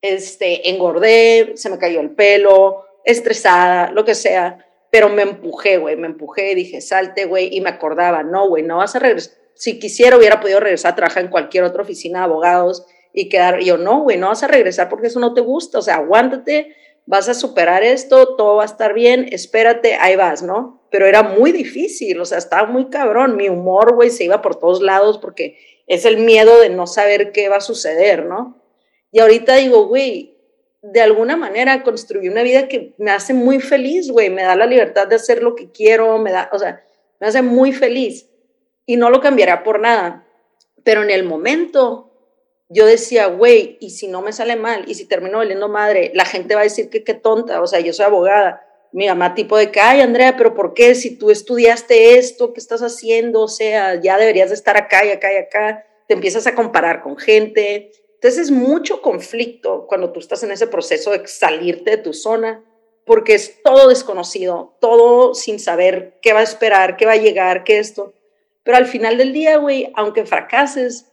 Este, 0.00 0.70
engordé, 0.70 1.52
se 1.54 1.68
me 1.68 1.78
cayó 1.78 2.00
el 2.00 2.12
pelo, 2.12 2.84
estresada, 3.04 3.90
lo 3.90 4.04
que 4.04 4.14
sea, 4.14 4.66
pero 4.90 5.08
me 5.08 5.22
empujé, 5.22 5.78
güey, 5.78 5.96
me 5.96 6.06
empujé, 6.06 6.54
dije, 6.54 6.80
salte, 6.80 7.24
güey, 7.24 7.48
y 7.56 7.60
me 7.60 7.70
acordaba, 7.70 8.22
no, 8.22 8.48
güey, 8.48 8.62
no 8.62 8.76
vas 8.78 8.94
a 8.94 8.98
regresar. 8.98 9.34
Si 9.54 9.78
quisiera, 9.78 10.16
hubiera 10.16 10.40
podido 10.40 10.60
regresar 10.60 10.92
a 10.92 10.96
trabajar 10.96 11.24
en 11.24 11.30
cualquier 11.30 11.64
otra 11.64 11.82
oficina 11.82 12.20
de 12.20 12.24
abogados 12.26 12.86
y 13.12 13.28
quedar, 13.28 13.60
yo, 13.60 13.78
no, 13.78 14.02
güey, 14.02 14.18
no 14.18 14.28
vas 14.28 14.42
a 14.42 14.48
regresar 14.48 14.88
porque 14.88 15.06
eso 15.06 15.20
no 15.20 15.34
te 15.34 15.40
gusta, 15.40 15.78
o 15.78 15.82
sea, 15.82 15.96
aguántate, 15.96 16.74
vas 17.06 17.28
a 17.28 17.34
superar 17.34 17.82
esto, 17.82 18.36
todo 18.36 18.56
va 18.56 18.62
a 18.62 18.66
estar 18.66 18.94
bien, 18.94 19.28
espérate, 19.32 19.94
ahí 19.94 20.16
vas, 20.16 20.42
¿no? 20.42 20.86
Pero 20.90 21.06
era 21.06 21.22
muy 21.22 21.52
difícil, 21.52 22.20
o 22.20 22.24
sea, 22.24 22.38
estaba 22.38 22.68
muy 22.68 22.90
cabrón, 22.90 23.36
mi 23.36 23.48
humor, 23.48 23.94
güey, 23.94 24.10
se 24.10 24.24
iba 24.24 24.42
por 24.42 24.56
todos 24.56 24.82
lados 24.82 25.18
porque 25.18 25.58
es 25.86 26.04
el 26.04 26.18
miedo 26.18 26.60
de 26.60 26.68
no 26.68 26.86
saber 26.86 27.32
qué 27.32 27.48
va 27.48 27.56
a 27.56 27.60
suceder, 27.60 28.26
¿no? 28.26 28.62
Y 29.10 29.20
ahorita 29.20 29.56
digo, 29.56 29.86
güey, 29.86 30.31
de 30.82 31.00
alguna 31.00 31.36
manera 31.36 31.84
construí 31.84 32.28
una 32.28 32.42
vida 32.42 32.66
que 32.66 32.92
me 32.98 33.12
hace 33.12 33.34
muy 33.34 33.60
feliz, 33.60 34.10
güey, 34.10 34.30
me 34.30 34.42
da 34.42 34.56
la 34.56 34.66
libertad 34.66 35.06
de 35.06 35.14
hacer 35.14 35.42
lo 35.42 35.54
que 35.54 35.70
quiero, 35.70 36.18
me 36.18 36.32
da, 36.32 36.50
o 36.52 36.58
sea, 36.58 36.84
me 37.20 37.28
hace 37.28 37.40
muy 37.40 37.72
feliz 37.72 38.28
y 38.84 38.96
no 38.96 39.08
lo 39.08 39.20
cambiará 39.20 39.62
por 39.62 39.78
nada. 39.78 40.26
Pero 40.82 41.04
en 41.04 41.10
el 41.10 41.22
momento 41.22 42.10
yo 42.68 42.84
decía, 42.84 43.26
güey, 43.26 43.76
y 43.80 43.90
si 43.90 44.08
no 44.08 44.22
me 44.22 44.32
sale 44.32 44.56
mal, 44.56 44.84
y 44.88 44.94
si 44.94 45.06
termino 45.06 45.38
valiendo 45.38 45.68
madre, 45.68 46.10
la 46.14 46.24
gente 46.24 46.56
va 46.56 46.62
a 46.62 46.64
decir 46.64 46.90
que 46.90 47.04
qué 47.04 47.14
tonta, 47.14 47.62
o 47.62 47.66
sea, 47.68 47.78
yo 47.78 47.92
soy 47.92 48.06
abogada. 48.06 48.66
Mi 48.90 49.06
mamá 49.06 49.34
tipo 49.34 49.56
de 49.56 49.70
que, 49.70 49.80
ay, 49.80 50.00
Andrea, 50.00 50.36
pero 50.36 50.52
¿por 50.52 50.74
qué? 50.74 50.94
Si 50.94 51.16
tú 51.16 51.30
estudiaste 51.30 52.18
esto, 52.18 52.52
¿qué 52.52 52.60
estás 52.60 52.82
haciendo? 52.82 53.42
O 53.42 53.48
sea, 53.48 54.00
ya 54.00 54.18
deberías 54.18 54.48
de 54.48 54.54
estar 54.54 54.76
acá 54.76 55.04
y 55.04 55.10
acá 55.10 55.32
y 55.32 55.36
acá. 55.36 55.86
Te 56.08 56.14
empiezas 56.14 56.46
a 56.46 56.54
comparar 56.54 57.02
con 57.02 57.16
gente. 57.16 57.92
Entonces 58.22 58.44
es 58.44 58.50
mucho 58.52 59.02
conflicto 59.02 59.88
cuando 59.88 60.12
tú 60.12 60.20
estás 60.20 60.44
en 60.44 60.52
ese 60.52 60.68
proceso 60.68 61.10
de 61.10 61.26
salirte 61.26 61.90
de 61.90 61.96
tu 61.96 62.12
zona, 62.12 62.64
porque 63.04 63.34
es 63.34 63.60
todo 63.64 63.88
desconocido, 63.88 64.76
todo 64.80 65.34
sin 65.34 65.58
saber 65.58 66.20
qué 66.22 66.32
va 66.32 66.38
a 66.38 66.44
esperar, 66.44 66.96
qué 66.96 67.04
va 67.04 67.14
a 67.14 67.16
llegar, 67.16 67.64
qué 67.64 67.80
esto. 67.80 68.14
Pero 68.62 68.76
al 68.76 68.86
final 68.86 69.18
del 69.18 69.32
día, 69.32 69.56
güey, 69.56 69.90
aunque 69.96 70.24
fracases, 70.24 71.10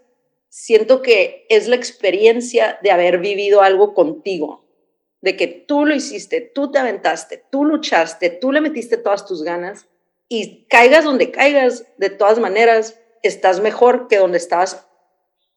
siento 0.50 1.02
que 1.02 1.48
es 1.50 1.68
la 1.68 1.78
experiencia 1.78 2.78
de 2.84 2.92
haber 2.92 3.18
vivido 3.18 3.64
algo 3.64 3.96
contigo, 3.96 4.68
de 5.22 5.36
que 5.36 5.48
tú 5.48 5.88
lo 5.88 5.96
hiciste, 5.96 6.42
tú 6.42 6.72
te 6.72 6.78
aventaste, 6.78 7.44
tú 7.50 7.66
luchaste, 7.66 8.30
tú 8.30 8.52
le 8.52 8.62
metiste 8.62 8.98
todas 8.98 9.26
tus 9.26 9.42
ganas 9.42 9.88
y 10.28 10.68
caigas 10.68 11.06
donde 11.06 11.32
caigas, 11.32 11.88
de 11.98 12.12
todas 12.12 12.38
maneras, 12.38 13.00
estás 13.24 13.62
mejor 13.62 14.08
que 14.08 14.18
donde 14.18 14.38
estabas 14.38 14.86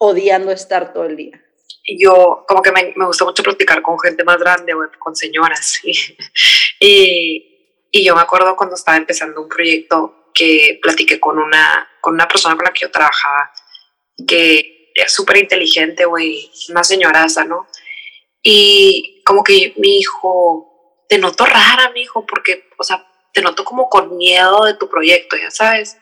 odiando 0.04 0.50
estar 0.50 0.92
todo 0.92 1.04
el 1.04 1.16
día. 1.16 1.40
Yo, 1.86 2.44
como 2.48 2.60
que 2.60 2.72
me, 2.72 2.92
me 2.96 3.06
gusta 3.06 3.24
mucho 3.24 3.42
platicar 3.44 3.82
con 3.82 3.98
gente 4.00 4.24
más 4.24 4.38
grande, 4.38 4.72
con 4.98 5.14
señoras. 5.14 5.80
Y, 6.84 7.86
y 7.92 8.04
yo 8.04 8.16
me 8.16 8.22
acuerdo 8.22 8.56
cuando 8.56 8.74
estaba 8.74 8.96
empezando 8.96 9.40
un 9.40 9.48
proyecto 9.48 10.30
que 10.34 10.80
platiqué 10.82 11.20
con 11.20 11.38
una, 11.38 11.88
con 12.00 12.14
una 12.14 12.26
persona 12.26 12.56
con 12.56 12.64
la 12.64 12.72
que 12.72 12.80
yo 12.80 12.90
trabajaba, 12.90 13.52
que 14.26 14.90
es 14.92 15.12
súper 15.12 15.36
inteligente, 15.36 16.04
güey, 16.06 16.50
una 16.70 16.82
señoraza, 16.82 17.44
¿no? 17.44 17.68
Y 18.42 19.22
como 19.24 19.44
que 19.44 19.74
mi 19.76 19.98
hijo, 20.00 21.04
te 21.08 21.18
noto 21.18 21.46
rara, 21.46 21.92
mi 21.94 22.00
hijo, 22.00 22.26
porque, 22.26 22.68
o 22.76 22.82
sea, 22.82 23.06
te 23.32 23.42
noto 23.42 23.62
como 23.62 23.88
con 23.88 24.16
miedo 24.16 24.64
de 24.64 24.74
tu 24.74 24.88
proyecto, 24.88 25.36
ya 25.36 25.52
sabes. 25.52 25.96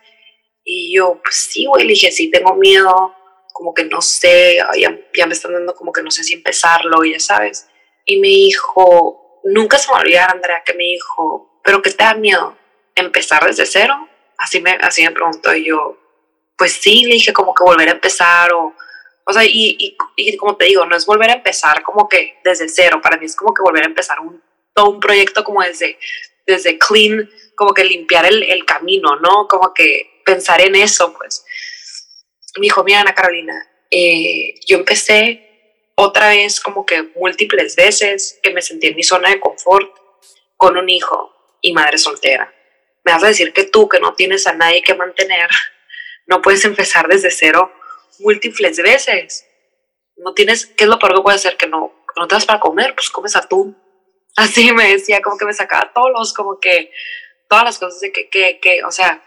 Y 0.65 0.97
yo, 0.97 1.21
pues 1.23 1.37
sí, 1.51 1.67
güey, 1.67 1.85
le 1.85 1.93
dije, 1.93 2.11
sí, 2.11 2.31
tengo 2.31 2.55
miedo, 2.55 3.15
como 3.53 3.75
que 3.75 3.85
no 3.85 4.01
sé, 4.01 4.59
ya, 4.77 4.99
ya 5.15 5.27
me 5.27 5.35
están 5.35 5.53
dando 5.53 5.75
como 5.75 5.93
que 5.93 6.03
no 6.03 6.11
sé 6.11 6.25
si 6.25 6.35
empezarlo, 6.35 7.05
ya 7.05 7.21
sabes. 7.21 7.69
Y 8.05 8.19
mi 8.19 8.47
hijo, 8.47 9.41
nunca 9.45 9.79
se 9.79 9.93
me 9.93 9.99
olvidar, 9.99 10.31
Andrea, 10.31 10.63
que 10.65 10.75
mi 10.75 10.95
hijo, 10.95 11.61
¿pero 11.65 11.83
qué 11.83 11.91
te 11.91 12.05
da 12.05 12.15
miedo? 12.15 12.57
¿Empezar 12.95 13.45
desde 13.47 13.67
cero? 13.67 14.09
Así 14.39 14.61
me, 14.61 14.73
así 14.81 15.03
me 15.03 15.11
preguntó 15.11 15.55
y 15.55 15.67
yo, 15.67 15.99
pues 16.57 16.73
sí, 16.73 17.05
le 17.05 17.15
dije 17.15 17.33
como 17.33 17.55
que 17.55 17.65
volver 17.65 17.89
a 17.89 17.93
empezar 17.93 18.53
o, 18.53 18.75
o 19.25 19.33
sea, 19.33 19.45
y, 19.45 19.97
y, 20.17 20.37
como 20.37 20.57
te 20.57 20.65
digo, 20.65 20.85
no 20.87 20.97
es 20.97 21.07
volver 21.07 21.31
a 21.31 21.35
empezar 21.35 21.83
como 21.83 22.09
que 22.09 22.39
desde 22.43 22.69
cero, 22.69 23.01
para 23.03 23.17
mí 23.17 23.27
es 23.27 23.37
como 23.37 23.55
que 23.55 23.63
volver 23.63 23.85
a 23.85 23.87
empezar 23.87 24.19
un, 24.21 24.43
todo 24.75 24.91
un 24.91 25.01
proyecto 25.01 25.45
como 25.45 25.63
desde, 25.63 25.99
desde 26.47 26.79
clean, 26.79 27.31
como 27.55 27.73
que 27.73 27.85
limpiar 27.85 28.27
el, 28.27 28.43
el 28.43 28.65
camino, 28.65 29.17
¿no? 29.17 29.47
Como 29.47 29.73
que 29.73 30.23
pensar 30.25 30.61
en 30.61 30.75
eso, 30.75 31.13
pues. 31.13 31.45
Me 32.57 32.65
dijo, 32.65 32.85
mira 32.85 33.01
Ana 33.01 33.15
Carolina, 33.15 33.69
eh, 33.91 34.55
yo 34.67 34.79
empecé 34.79 35.47
otra 35.95 36.31
vez 36.31 36.61
como 36.61 36.87
que 36.87 37.03
múltiples 37.15 37.77
veces 37.77 38.39
que 38.43 38.51
me 38.51 38.63
sentí 38.63 38.89
en 38.89 38.97
mi 38.97 39.03
zona 39.03 39.31
de 39.31 39.41
confort 39.41 39.95
con 40.57 40.77
un 40.77 40.89
hijo 40.89 41.35
y 41.61 41.73
madre 41.73 41.99
soltera. 41.99 42.53
Me 43.05 43.13
vas 43.13 43.23
a 43.23 43.29
decir 43.29 43.53
que 43.53 43.65
tú, 43.65 43.89
que 43.89 44.01
no 44.01 44.15
tienes 44.15 44.47
a 44.47 44.53
nadie 44.53 44.83
que 44.83 44.95
mantener, 44.95 45.49
no 46.27 46.43
puedes 46.43 46.65
empezar 46.65 47.09
desde 47.09 47.31
cero 47.31 47.73
múltiples 48.21 48.79
veces. 48.79 49.47
No 50.17 50.35
tienes, 50.35 50.67
¿qué 50.67 50.85
es 50.85 50.91
lo 50.91 50.99
peor 50.99 51.15
que 51.15 51.23
puede 51.23 51.39
ser? 51.39 51.57
Que 51.57 51.67
no, 51.67 52.05
no 52.17 52.29
te 52.29 52.35
das 52.35 52.47
para 52.47 52.61
comer, 52.61 52.95
pues 52.95 53.11
comes 53.11 53.37
atún. 53.37 53.77
Así 54.37 54.73
me 54.73 54.93
decía, 54.93 55.21
como 55.23 55.37
que 55.37 55.45
me 55.45 55.55
sacaba 55.55 55.93
todos 55.93 56.11
los, 56.13 56.33
como 56.33 56.61
que, 56.61 56.91
todas 57.49 57.65
las 57.65 57.79
cosas 57.79 58.01
de 58.01 58.13
que, 58.13 58.29
que, 58.29 58.61
que, 58.61 58.85
o 58.85 58.91
sea, 58.91 59.23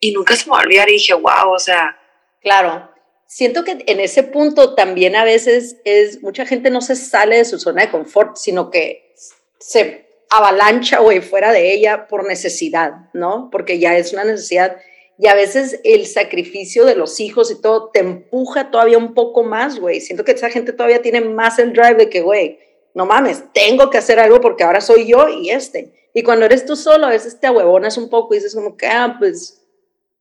y 0.00 0.12
nunca 0.12 0.36
se 0.36 0.50
me 0.50 0.56
va 0.56 0.64
y 0.88 0.92
dije, 0.92 1.14
wow, 1.14 1.52
o 1.52 1.58
sea. 1.58 1.98
Claro, 2.44 2.90
siento 3.26 3.64
que 3.64 3.82
en 3.86 3.98
ese 3.98 4.22
punto 4.22 4.74
también 4.74 5.16
a 5.16 5.24
veces 5.24 5.78
es, 5.84 6.22
mucha 6.22 6.46
gente 6.46 6.70
no 6.70 6.82
se 6.82 6.94
sale 6.94 7.38
de 7.38 7.44
su 7.44 7.58
zona 7.58 7.82
de 7.82 7.90
confort, 7.90 8.36
sino 8.36 8.70
que 8.70 9.14
se 9.58 10.06
avalancha, 10.30 10.98
güey, 10.98 11.20
fuera 11.20 11.52
de 11.52 11.72
ella 11.72 12.06
por 12.06 12.26
necesidad, 12.28 12.92
¿no? 13.14 13.48
Porque 13.50 13.78
ya 13.78 13.96
es 13.96 14.12
una 14.12 14.24
necesidad. 14.24 14.76
Y 15.16 15.28
a 15.28 15.34
veces 15.34 15.80
el 15.84 16.06
sacrificio 16.06 16.84
de 16.84 16.96
los 16.96 17.18
hijos 17.18 17.50
y 17.50 17.60
todo 17.60 17.90
te 17.90 18.00
empuja 18.00 18.70
todavía 18.70 18.98
un 18.98 19.14
poco 19.14 19.42
más, 19.42 19.80
güey. 19.80 20.02
Siento 20.02 20.24
que 20.24 20.32
esa 20.32 20.50
gente 20.50 20.72
todavía 20.72 21.00
tiene 21.00 21.22
más 21.22 21.58
el 21.58 21.72
drive 21.72 21.94
de 21.94 22.10
que, 22.10 22.20
güey, 22.20 22.58
no 22.94 23.06
mames, 23.06 23.42
tengo 23.54 23.88
que 23.88 23.98
hacer 23.98 24.20
algo 24.20 24.40
porque 24.40 24.64
ahora 24.64 24.82
soy 24.82 25.06
yo 25.06 25.28
y 25.28 25.50
este. 25.50 26.10
Y 26.12 26.22
cuando 26.22 26.44
eres 26.44 26.66
tú 26.66 26.76
solo, 26.76 27.06
a 27.06 27.10
veces 27.10 27.40
te 27.40 27.46
ahuevonas 27.46 27.96
un 27.96 28.10
poco 28.10 28.34
y 28.34 28.38
dices 28.38 28.54
como 28.54 28.76
que, 28.76 28.86
ah, 28.86 29.16
pues, 29.18 29.62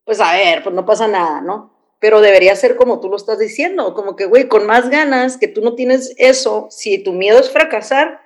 pues 0.05 0.21
a 0.21 0.33
ver, 0.33 0.63
pues 0.63 0.73
no 0.73 0.86
pasa 0.86 1.07
nada, 1.07 1.41
¿no? 1.41 1.72
Pero 2.03 2.19
debería 2.19 2.53
ser 2.57 2.75
como 2.75 2.99
tú 2.99 3.07
lo 3.07 3.15
estás 3.15 3.39
diciendo, 3.39 3.93
como 3.93 4.17
que, 4.17 4.25
güey, 4.25 4.49
con 4.49 4.65
más 4.65 4.89
ganas, 4.89 5.37
que 5.37 5.47
tú 5.47 5.61
no 5.61 5.73
tienes 5.73 6.13
eso, 6.17 6.67
si 6.69 7.01
tu 7.01 7.13
miedo 7.13 7.39
es 7.39 7.49
fracasar, 7.49 8.19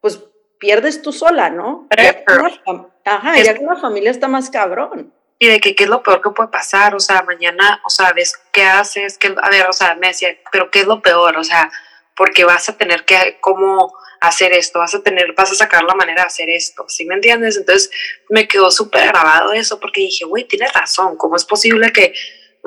pues 0.00 0.18
pierdes 0.58 1.02
tú 1.02 1.12
sola, 1.12 1.50
¿no? 1.50 1.86
ajá, 3.04 3.36
ya 3.36 3.52
que 3.52 3.62
la 3.62 3.76
familia 3.76 4.10
está 4.10 4.28
más 4.28 4.48
cabrón. 4.48 5.12
Y 5.38 5.46
de 5.46 5.60
que 5.60 5.74
qué 5.74 5.84
es 5.84 5.90
lo 5.90 6.02
peor 6.02 6.22
que 6.22 6.30
puede 6.30 6.48
pasar, 6.48 6.94
o 6.94 7.00
sea, 7.00 7.20
mañana, 7.20 7.82
o 7.84 7.90
sea, 7.90 8.14
ves 8.14 8.32
qué 8.50 8.62
haces, 8.62 9.18
que, 9.18 9.26
a 9.26 9.50
ver, 9.50 9.66
o 9.68 9.74
sea, 9.74 9.94
me 9.96 10.06
decía, 10.06 10.30
pero 10.50 10.70
qué 10.70 10.80
es 10.80 10.86
lo 10.86 11.02
peor, 11.02 11.36
o 11.36 11.44
sea, 11.44 11.70
porque 12.16 12.46
vas 12.46 12.66
a 12.70 12.78
tener 12.78 13.04
que, 13.04 13.36
cómo 13.42 13.92
hacer 14.22 14.54
esto, 14.54 14.78
vas 14.78 14.94
a 14.94 15.02
tener, 15.02 15.34
vas 15.34 15.52
a 15.52 15.54
sacar 15.54 15.82
la 15.82 15.94
manera 15.94 16.22
de 16.22 16.28
hacer 16.28 16.48
esto, 16.48 16.86
¿sí 16.88 17.04
me 17.04 17.16
entiendes? 17.16 17.58
Entonces 17.58 17.90
me 18.30 18.48
quedó 18.48 18.70
súper 18.70 19.08
grabado 19.08 19.52
eso 19.52 19.78
porque 19.78 20.00
dije, 20.00 20.24
güey, 20.24 20.44
tienes 20.44 20.72
razón, 20.72 21.18
¿cómo 21.18 21.36
es 21.36 21.44
posible 21.44 21.92
que 21.92 22.14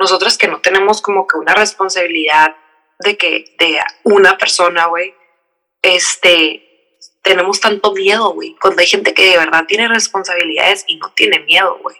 nosotras 0.02 0.36
que 0.36 0.48
no 0.48 0.60
tenemos 0.60 1.00
como 1.00 1.26
que 1.26 1.38
una 1.38 1.54
responsabilidad 1.54 2.56
de 2.98 3.16
que, 3.16 3.44
de 3.58 3.80
una 4.04 4.36
persona, 4.36 4.86
güey, 4.86 5.14
este, 5.80 6.98
tenemos 7.22 7.60
tanto 7.60 7.92
miedo, 7.92 8.32
güey, 8.34 8.56
cuando 8.60 8.80
hay 8.80 8.86
gente 8.86 9.14
que 9.14 9.30
de 9.30 9.38
verdad 9.38 9.64
tiene 9.66 9.88
responsabilidades 9.88 10.84
y 10.86 10.96
no 10.96 11.12
tiene 11.12 11.40
miedo, 11.40 11.78
güey. 11.82 11.96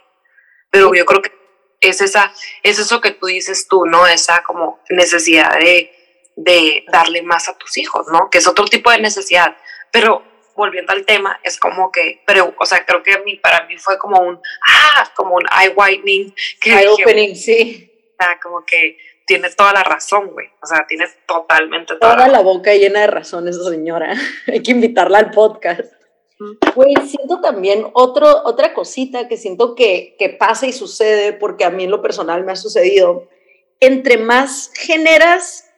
Pero 0.71 0.93
yo 0.95 1.05
creo 1.05 1.23
que 1.23 1.33
es 1.81 2.01
esa, 2.01 2.33
es 2.63 2.79
eso 2.79 3.01
que 3.01 3.13
tú 3.13 3.27
dices 3.27 3.67
tú, 3.69 3.87
¿no? 3.87 4.07
Esa 4.07 4.43
como 4.43 4.81
necesidad 4.89 5.59
de, 5.59 5.93
de 6.37 6.85
darle 6.93 7.23
más 7.23 7.49
a 7.49 7.57
tus 7.59 7.77
hijos, 7.77 8.07
¿no? 8.13 8.31
Que 8.31 8.39
es 8.39 8.47
otro 8.47 8.67
tipo 8.67 8.91
de 8.91 8.99
necesidad. 8.99 9.57
Pero 9.91 10.25
volviendo 10.55 10.93
al 10.93 11.05
tema, 11.05 11.39
es 11.43 11.59
como 11.59 11.91
que, 11.91 12.23
pero, 12.27 12.55
o 12.59 12.67
sea, 12.67 12.85
creo 12.85 13.03
que 13.03 13.13
a 13.13 13.19
mí, 13.19 13.37
para 13.37 13.67
mí 13.67 13.79
fue 13.79 13.99
como 13.99 14.21
un, 14.21 14.41
ah, 14.67 15.13
como 15.15 15.35
un 15.35 15.45
eye 15.61 15.73
whitening. 15.75 16.35
eye 16.65 16.89
opening, 16.89 17.35
sí. 17.35 17.92
Sea, 18.23 18.39
como 18.43 18.65
que 18.65 18.97
tiene 19.27 19.51
toda 19.51 19.73
la 19.73 19.83
razón, 19.83 20.31
güey. 20.33 20.47
O 20.63 20.67
sea, 20.67 20.85
tiene 20.89 21.07
totalmente 21.27 21.97
toda, 21.97 22.17
toda 22.17 22.29
la, 22.29 22.41
boca 22.41 22.75
llena 22.75 23.01
de 23.01 23.07
razón 23.07 23.49
esa 23.49 23.69
señora. 23.69 24.15
Hay 24.47 24.63
que 24.63 24.73
invitarla 24.73 25.19
al 25.19 25.31
podcast. 25.31 25.93
Güey, 26.75 26.95
siento 27.07 27.41
también 27.41 27.87
otro, 27.93 28.43
otra 28.45 28.75
cosita 28.75 29.29
que 29.29 29.37
siento 29.37 29.75
que, 29.75 30.17
que 30.19 30.29
pasa 30.29 30.67
y 30.67 30.73
sucede, 30.73 31.33
porque 31.33 31.65
a 31.65 31.71
mí 31.71 31.85
en 31.85 31.91
lo 31.91 32.03
personal 32.03 32.45
me 32.45 32.53
ha 32.53 32.57
sucedido. 32.57 33.29
Entre 33.81 34.17
más 34.17 34.73
generas 34.75 35.69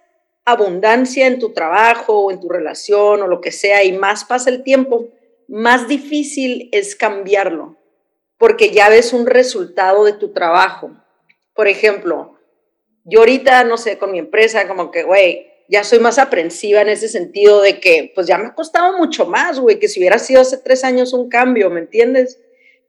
abundancia 0.44 1.26
en 1.26 1.38
tu 1.38 1.52
trabajo 1.52 2.24
o 2.24 2.30
en 2.30 2.40
tu 2.40 2.48
relación 2.48 3.22
o 3.22 3.26
lo 3.26 3.40
que 3.40 3.52
sea 3.52 3.84
y 3.84 3.92
más 3.92 4.24
pasa 4.24 4.50
el 4.50 4.62
tiempo, 4.62 5.08
más 5.48 5.88
difícil 5.88 6.68
es 6.72 6.96
cambiarlo, 6.96 7.76
porque 8.38 8.70
ya 8.70 8.88
ves 8.88 9.12
un 9.12 9.26
resultado 9.26 10.04
de 10.04 10.12
tu 10.12 10.32
trabajo. 10.32 10.90
Por 11.54 11.68
ejemplo, 11.68 12.33
yo 13.04 13.20
ahorita, 13.20 13.64
no 13.64 13.76
sé, 13.76 13.98
con 13.98 14.12
mi 14.12 14.18
empresa, 14.18 14.66
como 14.66 14.90
que, 14.90 15.02
güey, 15.02 15.46
ya 15.68 15.84
soy 15.84 15.98
más 15.98 16.18
aprensiva 16.18 16.82
en 16.82 16.88
ese 16.88 17.08
sentido 17.08 17.62
de 17.62 17.80
que, 17.80 18.12
pues 18.14 18.26
ya 18.26 18.38
me 18.38 18.46
ha 18.46 18.54
costado 18.54 18.96
mucho 18.98 19.26
más, 19.26 19.60
güey, 19.60 19.78
que 19.78 19.88
si 19.88 20.00
hubiera 20.00 20.18
sido 20.18 20.40
hace 20.40 20.58
tres 20.58 20.84
años 20.84 21.12
un 21.12 21.28
cambio, 21.28 21.70
¿me 21.70 21.80
entiendes? 21.80 22.40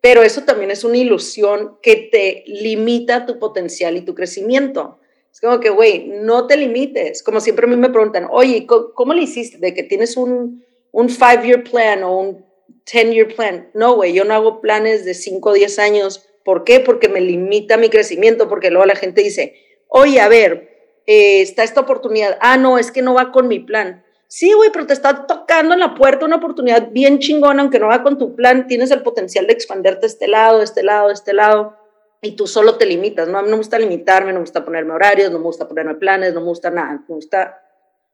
Pero 0.02 0.24
eso 0.24 0.44
también 0.44 0.72
es 0.72 0.84
una 0.84 0.98
ilusión 0.98 1.78
que 1.82 1.96
te 1.96 2.44
limita 2.48 3.26
tu 3.26 3.40
potencial 3.40 3.98
y 3.98 4.02
tu 4.02 4.14
crecimiento. 4.14 5.00
Es 5.34 5.42
como 5.42 5.60
que, 5.60 5.70
güey, 5.70 6.08
no 6.08 6.48
te 6.48 6.56
limites. 6.56 7.24
Como 7.24 7.42
siempre 7.42 7.66
a 7.66 7.70
mí 7.70 7.76
me 7.76 7.90
preguntan, 7.90 8.28
oye, 8.30 8.68
¿cómo, 8.68 9.14
le 9.14 9.24
hiciste? 9.24 9.58
De 9.58 9.74
que 9.74 9.84
tienes 9.84 10.16
un, 10.16 10.64
un 10.92 11.10
five-year 11.10 11.64
plan 11.64 12.04
o 12.04 12.20
un 12.20 12.46
ten-year 12.86 13.36
plan. 13.36 13.70
No, 13.74 13.96
güey, 13.96 14.14
yo 14.14 14.24
no 14.24 14.34
hago 14.34 14.62
planes 14.62 15.04
de 15.06 15.14
cinco 15.14 15.50
o 15.50 15.54
diez 15.54 15.80
años. 15.80 16.30
¿Por 16.44 16.64
qué? 16.64 16.80
Porque 16.80 17.10
me 17.10 17.20
limita 17.20 17.76
mi 17.76 17.90
crecimiento, 17.90 18.48
porque 18.48 18.70
luego 18.70 18.86
la 18.86 18.96
gente 18.96 19.24
dice, 19.24 19.56
oye, 19.88 20.20
a 20.20 20.28
ver, 20.28 20.76
eh, 21.08 21.42
está 21.42 21.64
esta 21.64 21.82
oportunidad. 21.82 22.38
Ah, 22.42 22.58
no, 22.58 22.78
es 22.78 22.92
que 22.92 23.02
no 23.02 23.14
va 23.14 23.32
con 23.32 23.48
mi 23.48 23.60
plan. 23.60 24.04
Sí, 24.28 24.52
güey, 24.54 24.72
pero 24.72 24.88
te 24.88 24.94
está 24.94 25.28
tocando 25.28 25.74
en 25.74 25.80
la 25.80 25.94
puerta 25.94 26.26
una 26.26 26.38
oportunidad 26.38 26.90
bien 26.92 27.20
chingona, 27.20 27.62
aunque 27.62 27.80
no 27.80 27.88
va 27.88 28.04
con 28.04 28.18
tu 28.18 28.36
plan, 28.36 28.68
tienes 28.68 28.92
el 28.92 29.04
potencial 29.04 29.48
de 29.48 29.54
expanderte 29.54 30.08
este 30.08 30.28
lado, 30.28 30.62
este 30.62 30.84
lado, 30.84 31.12
este 31.12 31.34
lado, 31.34 31.78
y 32.22 32.36
tú 32.36 32.48
solo 32.48 32.78
te 32.78 32.86
limitas. 32.86 33.28
A 33.28 33.32
no 33.32 33.44
me 33.44 33.56
gusta 33.56 33.78
limitarme, 33.78 34.34
no 34.34 34.40
me 34.40 34.44
gusta 34.46 34.66
ponerme 34.66 34.94
horarios, 34.94 35.32
no 35.32 35.38
me 35.38 35.46
gusta 35.46 35.68
ponerme 35.68 35.96
planes, 35.96 36.34
no 36.34 36.42
me 36.42 36.48
gusta 36.48 36.72
nada, 36.72 37.04
me 37.08 37.16
gusta 37.16 37.62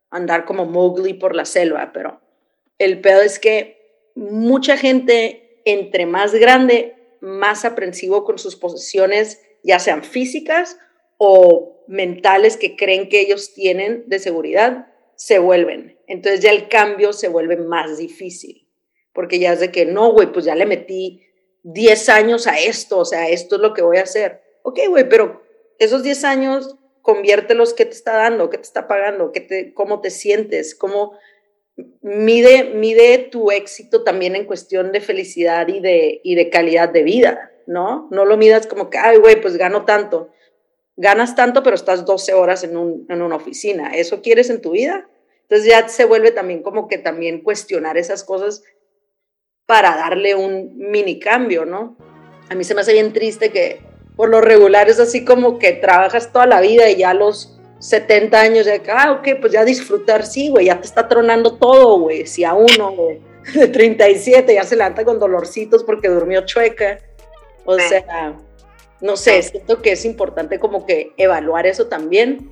andar 0.09 0.45
como 0.45 0.65
Mowgli 0.65 1.13
por 1.13 1.35
la 1.35 1.45
selva, 1.45 1.91
pero 1.93 2.19
el 2.77 2.99
pedo 2.99 3.21
es 3.21 3.39
que 3.39 4.11
mucha 4.13 4.75
gente, 4.75 5.61
entre 5.65 6.05
más 6.05 6.33
grande, 6.33 7.17
más 7.21 7.63
aprensivo 7.63 8.25
con 8.25 8.37
sus 8.37 8.57
posesiones, 8.57 9.41
ya 9.63 9.79
sean 9.79 10.03
físicas 10.03 10.77
o 11.23 11.83
mentales 11.87 12.57
que 12.57 12.75
creen 12.75 13.07
que 13.07 13.19
ellos 13.19 13.53
tienen 13.53 14.05
de 14.07 14.17
seguridad, 14.17 14.87
se 15.15 15.37
vuelven. 15.37 15.99
Entonces 16.07 16.39
ya 16.39 16.49
el 16.49 16.67
cambio 16.67 17.13
se 17.13 17.27
vuelve 17.27 17.57
más 17.57 17.99
difícil, 17.99 18.67
porque 19.13 19.37
ya 19.37 19.53
es 19.53 19.59
de 19.59 19.71
que 19.71 19.85
no, 19.85 20.11
güey, 20.13 20.31
pues 20.31 20.45
ya 20.45 20.55
le 20.55 20.65
metí 20.65 21.21
10 21.61 22.09
años 22.09 22.47
a 22.47 22.57
esto, 22.57 22.97
o 22.97 23.05
sea, 23.05 23.29
esto 23.29 23.57
es 23.57 23.61
lo 23.61 23.75
que 23.75 23.83
voy 23.83 23.97
a 23.97 24.03
hacer. 24.03 24.41
Ok, 24.63 24.79
güey, 24.89 25.07
pero 25.07 25.43
esos 25.77 26.01
10 26.01 26.23
años, 26.23 26.75
conviértelos, 27.03 27.75
¿qué 27.75 27.85
te 27.85 27.93
está 27.93 28.13
dando? 28.13 28.49
¿Qué 28.49 28.57
te 28.57 28.63
está 28.63 28.87
pagando? 28.87 29.31
¿Qué 29.31 29.41
te, 29.41 29.75
¿Cómo 29.75 30.01
te 30.01 30.09
sientes? 30.09 30.73
¿Cómo 30.73 31.13
mide, 32.01 32.63
mide 32.73 33.19
tu 33.19 33.51
éxito 33.51 34.03
también 34.03 34.35
en 34.35 34.45
cuestión 34.45 34.91
de 34.91 35.01
felicidad 35.01 35.67
y 35.67 35.81
de, 35.81 36.19
y 36.23 36.33
de 36.33 36.49
calidad 36.49 36.89
de 36.89 37.03
vida, 37.03 37.51
¿no? 37.67 38.07
No 38.09 38.25
lo 38.25 38.37
midas 38.37 38.65
como 38.65 38.89
que, 38.89 38.97
ay, 38.97 39.17
güey, 39.17 39.39
pues 39.39 39.55
gano 39.55 39.85
tanto 39.85 40.31
ganas 41.01 41.35
tanto, 41.35 41.63
pero 41.63 41.75
estás 41.75 42.05
12 42.05 42.33
horas 42.33 42.63
en, 42.63 42.77
un, 42.77 43.05
en 43.09 43.21
una 43.21 43.35
oficina. 43.35 43.89
¿Eso 43.89 44.21
quieres 44.21 44.49
en 44.49 44.61
tu 44.61 44.71
vida? 44.71 45.09
Entonces 45.43 45.67
ya 45.67 45.87
se 45.89 46.05
vuelve 46.05 46.31
también 46.31 46.61
como 46.61 46.87
que 46.87 46.97
también 46.97 47.41
cuestionar 47.41 47.97
esas 47.97 48.23
cosas 48.23 48.63
para 49.65 49.95
darle 49.95 50.35
un 50.35 50.77
mini 50.77 51.19
cambio, 51.19 51.65
¿no? 51.65 51.97
A 52.49 52.55
mí 52.55 52.63
se 52.63 52.75
me 52.75 52.81
hace 52.81 52.93
bien 52.93 53.13
triste 53.13 53.51
que 53.51 53.81
por 54.15 54.29
lo 54.29 54.41
regular 54.41 54.89
es 54.89 54.99
así 54.99 55.25
como 55.25 55.57
que 55.57 55.73
trabajas 55.73 56.31
toda 56.31 56.45
la 56.45 56.61
vida 56.61 56.89
y 56.89 56.97
ya 56.97 57.09
a 57.09 57.13
los 57.15 57.59
70 57.79 58.39
años 58.39 58.65
ya, 58.67 58.79
ah, 58.93 59.13
ok, 59.13 59.39
pues 59.39 59.51
ya 59.51 59.65
disfrutar, 59.65 60.25
sí, 60.25 60.49
güey, 60.49 60.67
ya 60.67 60.79
te 60.79 60.85
está 60.85 61.07
tronando 61.07 61.57
todo, 61.57 61.99
güey. 61.99 62.27
Si 62.27 62.43
a 62.43 62.53
uno, 62.53 62.95
de 63.53 63.67
37 63.67 64.53
ya 64.53 64.63
se 64.63 64.75
levanta 64.75 65.03
con 65.03 65.17
dolorcitos 65.19 65.83
porque 65.83 66.09
durmió 66.09 66.45
chueca. 66.45 66.99
O 67.65 67.77
sea, 67.79 68.37
no 69.01 69.17
sé, 69.17 69.41
siento 69.41 69.81
que 69.81 69.93
es 69.93 70.05
importante 70.05 70.59
como 70.59 70.85
que 70.85 71.13
evaluar 71.17 71.65
eso 71.65 71.87
también 71.87 72.51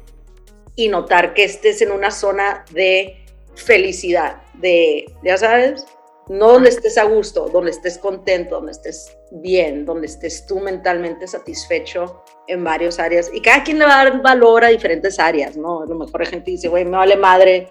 y 0.76 0.88
notar 0.88 1.34
que 1.34 1.44
estés 1.44 1.82
en 1.82 1.92
una 1.92 2.12
zona 2.12 2.66
de 2.72 3.26
felicidad, 3.56 4.42
de, 4.56 5.06
ya 5.24 5.38
sabes, 5.38 5.86
no 6.30 6.54
donde 6.54 6.70
estés 6.70 6.98
a 6.98 7.04
gusto, 7.04 7.50
donde 7.50 7.72
estés 7.72 7.98
contento, 7.98 8.56
donde 8.56 8.72
estés 8.72 9.18
bien, 9.32 9.86
donde 9.86 10.08
estés 10.08 10.46
tú 10.46 10.60
mentalmente 10.60 11.28
satisfecho 11.28 12.24
en 12.48 12.64
varias 12.64 13.00
áreas. 13.00 13.32
Y 13.34 13.42
cada 13.42 13.64
quien 13.64 13.80
le 13.80 13.86
va 13.86 14.02
a 14.02 14.06
dar 14.06 14.22
valor 14.22 14.64
a 14.64 14.70
diferentes 14.70 15.20
áreas, 15.20 15.58
¿no? 15.58 15.82
A 15.82 15.86
lo 15.88 15.96
mejor 15.96 16.22
hay 16.22 16.28
gente 16.28 16.52
dice, 16.52 16.68
güey, 16.68 16.86
me 16.86 16.98
vale 16.98 17.16
madre 17.16 17.70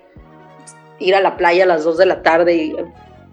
ir 0.99 1.15
a 1.15 1.21
la 1.21 1.37
playa 1.37 1.65
a 1.65 1.67
las 1.67 1.85
2 1.85 1.99
de 1.99 2.07
la 2.07 2.23
tarde 2.23 2.55
y 2.55 2.77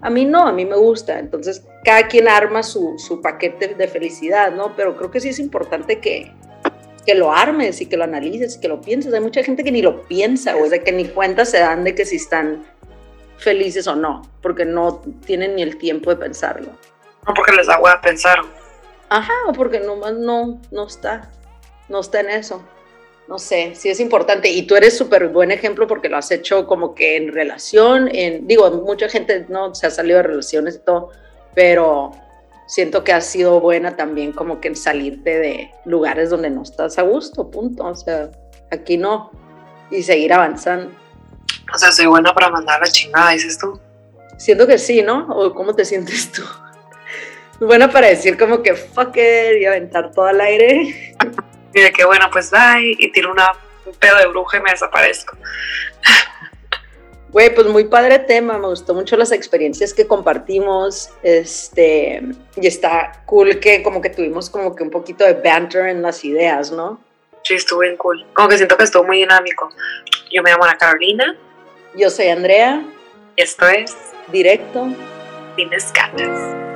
a 0.01 0.09
mí 0.09 0.25
no, 0.25 0.47
a 0.47 0.53
mí 0.53 0.63
me 0.63 0.77
gusta. 0.77 1.17
Entonces, 1.17 1.65
cada 1.85 2.07
quien 2.07 2.27
arma 2.27 2.63
su, 2.63 2.95
su 2.97 3.21
paquete 3.21 3.75
de 3.75 3.87
felicidad, 3.87 4.51
¿no? 4.51 4.75
Pero 4.75 4.97
creo 4.97 5.11
que 5.11 5.19
sí 5.19 5.29
es 5.29 5.39
importante 5.39 5.99
que, 5.99 6.31
que 7.05 7.13
lo 7.13 7.31
armes 7.31 7.79
y 7.79 7.85
que 7.85 7.95
lo 7.95 8.03
analices 8.03 8.55
y 8.55 8.59
que 8.59 8.67
lo 8.67 8.81
pienses. 8.81 9.13
Hay 9.13 9.21
mucha 9.21 9.43
gente 9.43 9.63
que 9.63 9.71
ni 9.71 9.83
lo 9.83 10.01
piensa, 10.03 10.57
o 10.57 10.67
de 10.67 10.83
que 10.83 10.91
ni 10.91 11.05
cuenta 11.05 11.45
se 11.45 11.59
dan 11.59 11.83
de 11.83 11.93
que 11.93 12.05
si 12.05 12.15
están 12.15 12.65
felices 13.37 13.87
o 13.87 13.95
no, 13.95 14.23
porque 14.41 14.65
no 14.65 15.03
tienen 15.25 15.55
ni 15.55 15.61
el 15.61 15.77
tiempo 15.77 16.09
de 16.09 16.15
pensarlo. 16.15 16.71
No 17.27 17.33
porque 17.35 17.51
les 17.51 17.67
da 17.67 17.79
hueá 17.79 18.01
pensar. 18.01 18.39
Ajá, 19.09 19.33
o 19.47 19.53
porque 19.53 19.79
nomás 19.79 20.13
no, 20.15 20.59
no 20.71 20.87
está, 20.87 21.29
no 21.87 21.99
está 21.99 22.19
en 22.21 22.31
eso. 22.31 22.63
No 23.27 23.37
sé, 23.39 23.73
sí 23.75 23.89
es 23.89 23.99
importante. 23.99 24.49
Y 24.49 24.63
tú 24.63 24.75
eres 24.75 24.97
súper 24.97 25.27
buen 25.27 25.51
ejemplo 25.51 25.87
porque 25.87 26.09
lo 26.09 26.17
has 26.17 26.31
hecho 26.31 26.65
como 26.65 26.95
que 26.95 27.15
en 27.17 27.31
relación, 27.31 28.09
en, 28.11 28.47
digo, 28.47 28.69
mucha 28.71 29.07
gente 29.07 29.45
no 29.49 29.75
se 29.75 29.87
ha 29.87 29.91
salido 29.91 30.17
de 30.17 30.23
relaciones 30.23 30.75
y 30.75 30.79
todo, 30.79 31.11
pero 31.55 32.11
siento 32.67 33.03
que 33.03 33.13
has 33.13 33.25
sido 33.25 33.59
buena 33.59 33.95
también 33.95 34.31
como 34.31 34.59
que 34.59 34.75
salirte 34.75 35.39
de 35.39 35.71
lugares 35.85 36.29
donde 36.29 36.49
no 36.49 36.63
estás 36.63 36.97
a 36.99 37.03
gusto, 37.03 37.49
punto. 37.49 37.85
O 37.85 37.95
sea, 37.95 38.29
aquí 38.71 38.97
no. 38.97 39.31
Y 39.89 40.03
seguir 40.03 40.33
avanzando. 40.33 40.91
O 41.73 41.77
sea, 41.77 41.91
soy 41.91 42.05
buena 42.05 42.33
para 42.33 42.49
mandar 42.49 42.79
la 42.81 42.87
chingada, 42.87 43.31
dices 43.31 43.57
tú. 43.57 43.79
Siento 44.37 44.67
que 44.67 44.77
sí, 44.77 45.01
¿no? 45.01 45.27
¿O 45.29 45.53
cómo 45.53 45.73
te 45.73 45.85
sientes 45.85 46.31
tú? 46.31 46.43
Buena 47.59 47.89
para 47.89 48.07
decir 48.07 48.37
como 48.37 48.61
que 48.61 48.75
fuck 48.75 49.15
it 49.15 49.61
y 49.61 49.65
aventar 49.65 50.11
todo 50.11 50.25
al 50.25 50.41
aire. 50.41 51.15
Y 51.73 51.81
de 51.81 51.91
que 51.91 52.05
bueno, 52.05 52.29
pues 52.31 52.51
bye, 52.51 52.95
y 52.97 53.11
tiro 53.11 53.33
una, 53.33 53.51
un 53.85 53.93
pedo 53.95 54.17
de 54.17 54.27
bruja 54.27 54.59
y 54.59 54.61
me 54.61 54.71
desaparezco. 54.71 55.35
Güey, 57.35 57.53
pues 57.53 57.67
muy 57.67 57.83
padre 57.83 58.19
tema, 58.19 58.57
me 58.57 58.67
gustó 58.67 58.93
mucho 58.93 59.17
las 59.17 59.33
experiencias 59.33 59.93
que 59.93 60.07
compartimos, 60.07 61.09
este, 61.21 62.21
y 62.55 62.65
está 62.65 63.23
cool 63.25 63.59
que 63.59 63.83
como 63.83 63.99
que 63.99 64.09
tuvimos 64.09 64.49
como 64.49 64.73
que 64.73 64.83
un 64.83 64.89
poquito 64.89 65.25
de 65.25 65.33
banter 65.33 65.87
en 65.87 66.01
las 66.01 66.23
ideas, 66.23 66.71
¿no? 66.71 66.97
Sí, 67.43 67.55
estuvo 67.55 67.79
bien 67.79 67.97
cool. 67.97 68.25
Como 68.31 68.47
que 68.47 68.55
siento 68.55 68.77
que 68.77 68.85
estuvo 68.85 69.03
muy 69.03 69.17
dinámico. 69.17 69.69
Yo 70.31 70.43
me 70.43 70.51
llamo 70.51 70.63
Ana 70.63 70.77
Carolina. 70.77 71.35
Yo 71.97 72.09
soy 72.09 72.27
Andrea. 72.27 72.81
Y 73.35 73.41
esto 73.41 73.67
es 73.67 73.93
Directo. 74.31 74.87
Tienes 75.57 75.91
Gatas. 75.91 76.74